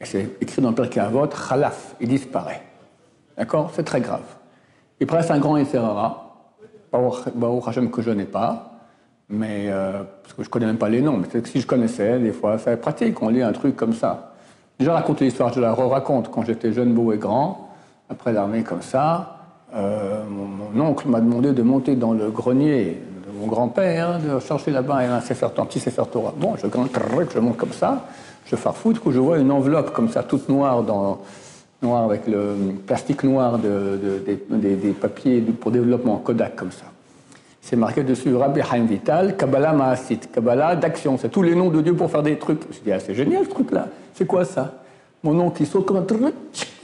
Et 0.00 0.04
c'est 0.04 0.36
écrit 0.40 0.62
dans 0.62 0.70
le 0.70 0.74
Perkei 0.74 1.00
Avot, 1.00 1.26
Khalaf, 1.26 1.96
il 2.00 2.08
disparaît. 2.08 2.62
D'accord? 3.36 3.72
C'est 3.74 3.82
très 3.82 4.00
grave. 4.00 4.22
Il 5.00 5.06
presse 5.06 5.30
un 5.30 5.38
grand 5.38 5.56
Isserara, 5.56 6.36
Baruch 6.92 7.66
Hashem 7.66 7.90
que 7.90 8.02
je 8.02 8.10
n'ai 8.10 8.24
pas, 8.24 8.73
mais 9.28 9.66
euh, 9.68 10.02
parce 10.22 10.34
que 10.34 10.42
je 10.42 10.48
ne 10.48 10.50
connais 10.50 10.66
même 10.66 10.78
pas 10.78 10.88
les 10.88 11.00
noms, 11.00 11.16
mais 11.16 11.28
si 11.44 11.60
je 11.60 11.66
connaissais, 11.66 12.18
des 12.18 12.32
fois, 12.32 12.58
ça 12.58 12.76
pratique, 12.76 13.20
on 13.22 13.28
lit 13.28 13.42
un 13.42 13.52
truc 13.52 13.76
comme 13.76 13.94
ça. 13.94 14.34
Déjà 14.78 14.92
raconter 14.92 15.24
l'histoire, 15.24 15.52
je 15.52 15.60
la 15.60 15.72
re-raconte 15.72 16.30
quand 16.30 16.44
j'étais 16.44 16.72
jeune, 16.72 16.92
beau 16.92 17.12
et 17.12 17.18
grand, 17.18 17.70
après 18.08 18.32
l'armée 18.32 18.62
comme 18.62 18.82
ça. 18.82 19.38
Euh, 19.74 20.22
mon, 20.28 20.80
oncle 20.80 21.08
m'a 21.08 21.20
demandé 21.20 21.52
de 21.52 21.62
monter 21.62 21.96
dans 21.96 22.12
le 22.12 22.30
grenier 22.30 23.00
mon 23.40 23.46
grand-père, 23.46 24.20
de 24.20 24.38
chercher 24.40 24.70
là-bas 24.70 24.98
un, 24.98 25.20
Sefer 25.20 25.48
Torah. 26.10 26.34
Bon, 26.36 26.54
je 26.56 26.66
grimpe, 26.66 26.96
je 27.34 27.38
monte 27.38 27.56
comme 27.56 27.72
ça, 27.72 28.06
je 28.46 28.56
farfouille, 28.56 28.94
que 28.94 29.10
je 29.10 29.18
vois 29.18 29.38
une 29.38 29.50
enveloppe 29.50 29.92
comme 29.92 30.08
ça, 30.08 30.22
toute 30.22 30.48
noire, 30.48 30.82
dans, 30.82 31.18
avec 31.82 32.26
le 32.26 32.56
plastique 32.86 33.24
noir 33.24 33.58
de, 33.58 34.22
des, 34.50 34.92
papiers 34.92 35.40
pour 35.40 35.70
développement 35.70 36.16
Kodak 36.18 36.56
comme 36.56 36.70
ça. 36.70 36.86
C'est 37.66 37.76
marqué 37.76 38.02
dessus 38.02 38.34
Rabbi 38.34 38.60
Haim 38.60 38.84
Vital, 38.84 39.38
Kabbalah 39.38 39.72
Maasit, 39.72 40.20
Kabbalah 40.30 40.76
d'action. 40.76 41.16
C'est 41.16 41.30
tous 41.30 41.40
les 41.40 41.54
noms 41.54 41.70
de 41.70 41.80
Dieu 41.80 41.94
pour 41.94 42.10
faire 42.10 42.22
des 42.22 42.36
trucs. 42.36 42.60
Je 42.70 42.80
dis, 42.80 42.92
ah, 42.92 43.00
c'est 43.00 43.14
génial 43.14 43.46
ce 43.46 43.48
truc-là. 43.48 43.88
C'est 44.12 44.26
quoi 44.26 44.44
ça? 44.44 44.82
Mon 45.22 45.32
nom 45.32 45.48
qui 45.48 45.64
saute 45.64 45.86
comme 45.86 45.96
un 45.96 46.02
truc, 46.02 46.34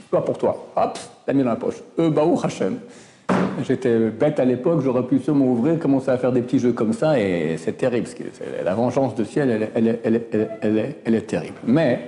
pas 0.09 0.21
pour 0.21 0.39
toi. 0.39 0.69
Hop, 0.75 0.97
l'as 1.27 1.33
mis 1.35 1.43
dans 1.43 1.51
la 1.51 1.55
poche. 1.55 1.75
E 1.99 2.09
Baou 2.09 2.35
Hashem. 2.43 2.79
J'étais 3.63 4.09
bête 4.09 4.39
à 4.39 4.45
l'époque, 4.45 4.81
j'aurais 4.83 5.03
pu 5.03 5.19
sûrement 5.19 5.45
ouvrir, 5.45 5.77
commencer 5.77 6.09
à 6.09 6.17
faire 6.17 6.31
des 6.31 6.41
petits 6.41 6.57
jeux 6.57 6.73
comme 6.73 6.93
ça, 6.93 7.19
et 7.19 7.57
c'est 7.57 7.77
terrible. 7.77 8.07
La 8.65 8.73
vengeance 8.73 9.13
de 9.13 9.23
ciel, 9.23 9.69
elle, 9.75 9.99
elle, 10.03 11.15
est 11.15 11.27
terrible. 11.27 11.57
Mais 11.63 12.07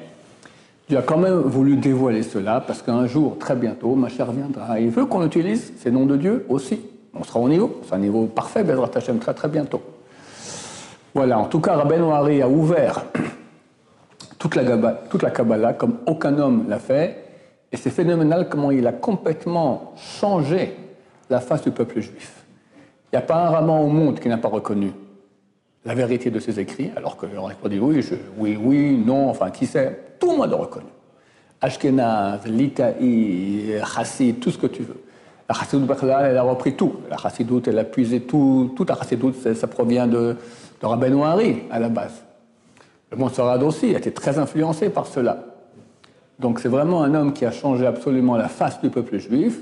Dieu 0.90 0.98
a 0.98 1.04
quand 1.04 1.20
même 1.20 1.42
voulu 1.42 1.78
dévoiler 1.78 2.24
cela, 2.24 2.60
parce 2.60 2.82
qu'un 2.82 3.06
jour, 3.06 3.38
très 3.38 3.56
bientôt, 3.56 3.94
ma 3.94 4.10
chère 4.10 4.32
viendra. 4.32 4.80
il 4.80 4.90
veut 4.90 5.06
qu'on 5.06 5.24
utilise 5.24 5.74
ces 5.78 5.92
noms 5.92 6.08
de 6.08 6.18
Dieu 6.18 6.46
aussi. 6.50 6.80
On 7.14 7.24
sera 7.24 7.40
au 7.40 7.50
niveau, 7.50 7.82
c'est 7.88 7.94
un 7.94 8.00
niveau 8.00 8.26
parfait, 8.26 8.64
Bezrat 8.64 8.92
Hashem, 8.96 9.20
très 9.20 9.34
très 9.34 9.48
bientôt. 9.48 9.82
Voilà, 11.14 11.38
en 11.38 11.46
tout 11.46 11.60
cas, 11.60 11.76
Rabben 11.76 12.02
Ouari 12.02 12.42
a 12.42 12.50
ouvert 12.50 13.06
toute 14.40 14.56
la, 14.56 14.64
toute 15.10 15.22
la 15.22 15.30
Kabbalah 15.30 15.74
comme 15.74 16.00
aucun 16.08 16.38
homme 16.40 16.66
l'a 16.68 16.80
fait, 16.80 17.24
et 17.72 17.78
c'est 17.78 17.92
phénoménal 17.92 18.50
comment 18.50 18.72
il 18.72 18.86
a 18.88 18.92
complètement 18.92 19.94
changé 19.96 20.76
la 21.30 21.40
face 21.40 21.62
du 21.62 21.72
peuple 21.72 22.02
juif. 22.02 22.44
Il 23.12 23.16
n'y 23.16 23.20
a 23.20 23.26
pas 23.26 23.46
un 23.46 23.50
rabbin 23.50 23.78
au 23.78 23.88
monde 23.88 24.20
qui 24.20 24.28
n'a 24.28 24.38
pas 24.38 24.48
reconnu 24.48 24.92
la 25.86 25.94
vérité 25.94 26.32
de 26.32 26.40
ses 26.40 26.60
écrits, 26.60 26.92
alors 26.96 27.18
qu'on 27.18 27.36
aurait 27.38 27.56
pas 27.56 27.70
dit 27.70 27.80
oui, 27.80 28.04
oui, 28.38 28.58
oui, 28.60 28.98
non, 28.98 29.30
enfin, 29.30 29.52
qui 29.52 29.68
sait 29.68 30.00
Tout 30.20 30.32
le 30.32 30.38
monde 30.38 30.54
a 30.54 30.56
reconnu. 30.56 30.88
Ashkenaz, 31.62 32.42
Litaï, 32.46 33.80
Chassid, 33.86 34.40
tout 34.40 34.52
ce 34.52 34.58
que 34.58 34.68
tu 34.68 34.84
veux. 34.84 35.03
La 35.54 35.60
chassidoute 35.60 35.92
elle 36.02 36.38
a 36.38 36.42
repris 36.42 36.74
tout. 36.74 36.94
La 37.12 37.18
chassidoute, 37.18 37.68
elle 37.68 37.78
a 37.78 37.84
puisé 37.84 38.22
tout. 38.22 38.72
Toute 38.76 38.90
la 38.90 38.96
chassidoute, 38.96 39.36
ça 39.54 39.68
provient 39.68 40.08
de, 40.08 40.36
de 40.82 40.86
Rabbeinu 40.86 41.22
à 41.70 41.80
la 41.80 41.90
base. 41.90 42.24
Le 43.12 43.18
Montserrat 43.18 43.60
aussi 43.60 43.94
a 43.94 44.00
été 44.00 44.12
très 44.12 44.40
influencé 44.40 44.90
par 44.90 45.06
cela. 45.06 45.38
Donc 46.40 46.60
c'est 46.60 46.70
vraiment 46.70 47.04
un 47.04 47.14
homme 47.14 47.34
qui 47.34 47.46
a 47.46 47.52
changé 47.52 47.86
absolument 47.86 48.36
la 48.36 48.48
face 48.48 48.82
du 48.82 48.90
peuple 48.90 49.20
juif. 49.20 49.62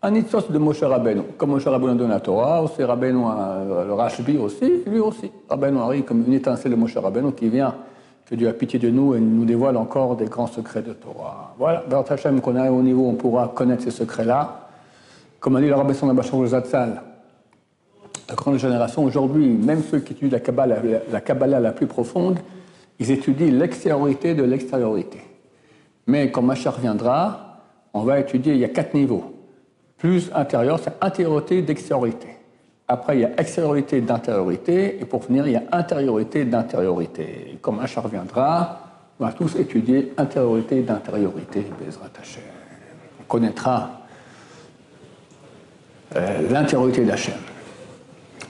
Un 0.00 0.14
itzos 0.14 0.48
de 0.48 0.56
Moshe 0.56 0.82
Rabbeinu. 0.82 1.20
Comme 1.36 1.50
Moshe 1.50 1.66
Rabbeinu 1.66 1.94
donne 1.98 2.08
la 2.08 2.20
Torah, 2.20 2.62
aussi 2.62 2.82
Rabbeinu, 2.82 3.18
le 3.86 3.92
Rashbi 3.92 4.38
aussi, 4.38 4.82
lui 4.86 4.98
aussi. 4.98 5.30
Rabbeinu 5.50 5.78
Hari, 5.78 6.04
comme 6.04 6.24
une 6.26 6.32
étincelle 6.32 6.70
de 6.70 6.76
Moshe 6.76 6.96
Rabbeinu 6.96 7.32
qui 7.32 7.50
vient, 7.50 7.74
que 8.24 8.34
Dieu 8.34 8.48
a 8.48 8.54
pitié 8.54 8.78
de 8.78 8.88
nous 8.88 9.14
et 9.14 9.20
nous 9.20 9.44
dévoile 9.44 9.76
encore 9.76 10.16
des 10.16 10.24
grands 10.26 10.46
secrets 10.46 10.82
de 10.82 10.94
Torah. 10.94 11.54
Voilà, 11.58 11.84
dans 11.90 12.00
Hachem, 12.02 12.40
qu'on 12.40 12.56
a 12.56 12.70
au 12.70 12.80
niveau, 12.80 13.06
on 13.06 13.14
pourra 13.14 13.48
connaître 13.48 13.82
ces 13.82 13.90
secrets-là. 13.90 14.67
Comme 15.40 15.56
a 15.56 15.60
dit 15.60 15.68
le 15.68 15.74
Rabbi 15.74 15.94
Son 15.94 16.46
Zatzal, 16.46 17.02
la 18.28 18.34
grande 18.34 18.58
génération 18.58 19.04
aujourd'hui, 19.04 19.48
même 19.48 19.82
ceux 19.82 20.00
qui 20.00 20.12
étudient 20.12 20.36
la 20.36 20.40
Kabbalah, 20.40 20.76
la 21.10 21.20
Kabbalah 21.20 21.60
la 21.60 21.72
plus 21.72 21.86
profonde, 21.86 22.38
ils 22.98 23.10
étudient 23.10 23.50
l'extériorité 23.52 24.34
de 24.34 24.42
l'extériorité. 24.42 25.20
Mais 26.06 26.30
quand 26.30 26.42
Machar 26.42 26.80
viendra, 26.80 27.62
on 27.94 28.02
va 28.02 28.18
étudier, 28.18 28.54
il 28.54 28.58
y 28.58 28.64
a 28.64 28.68
quatre 28.68 28.94
niveaux. 28.94 29.34
Plus 29.96 30.30
intérieur, 30.34 30.80
c'est 30.82 30.92
intériorité 31.00 31.62
d'extériorité. 31.62 32.28
Après, 32.88 33.16
il 33.16 33.20
y 33.20 33.24
a 33.24 33.38
extériorité 33.38 34.00
d'intériorité, 34.00 35.00
et 35.00 35.04
pour 35.04 35.24
finir, 35.24 35.46
il 35.46 35.52
y 35.52 35.56
a 35.56 35.64
intériorité 35.72 36.44
d'intériorité. 36.44 37.58
Quand 37.60 37.72
Machar 37.72 38.08
viendra, 38.08 38.80
on 39.20 39.24
va 39.24 39.32
tous 39.32 39.56
étudier 39.56 40.12
intériorité 40.16 40.82
d'intériorité, 40.82 41.66
On 43.20 43.24
connaîtra 43.24 43.97
l'intériorité 46.50 47.04
d'Hachem. 47.04 47.34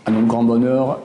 À 0.06 0.10
notre 0.10 0.26
grand 0.26 0.44
bonheur, 0.44 1.00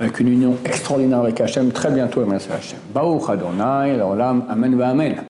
avec 0.00 0.18
une 0.20 0.28
union 0.28 0.56
extraordinaire 0.64 1.20
avec 1.20 1.40
Hachem, 1.40 1.70
très 1.70 1.90
bientôt, 1.90 2.24
merci 2.26 2.48
Hachem. 2.50 2.78
Baruch 2.92 3.28
Adonai, 3.28 3.96
l'olam, 3.96 4.44
amen 4.48 4.80
amen. 4.80 5.22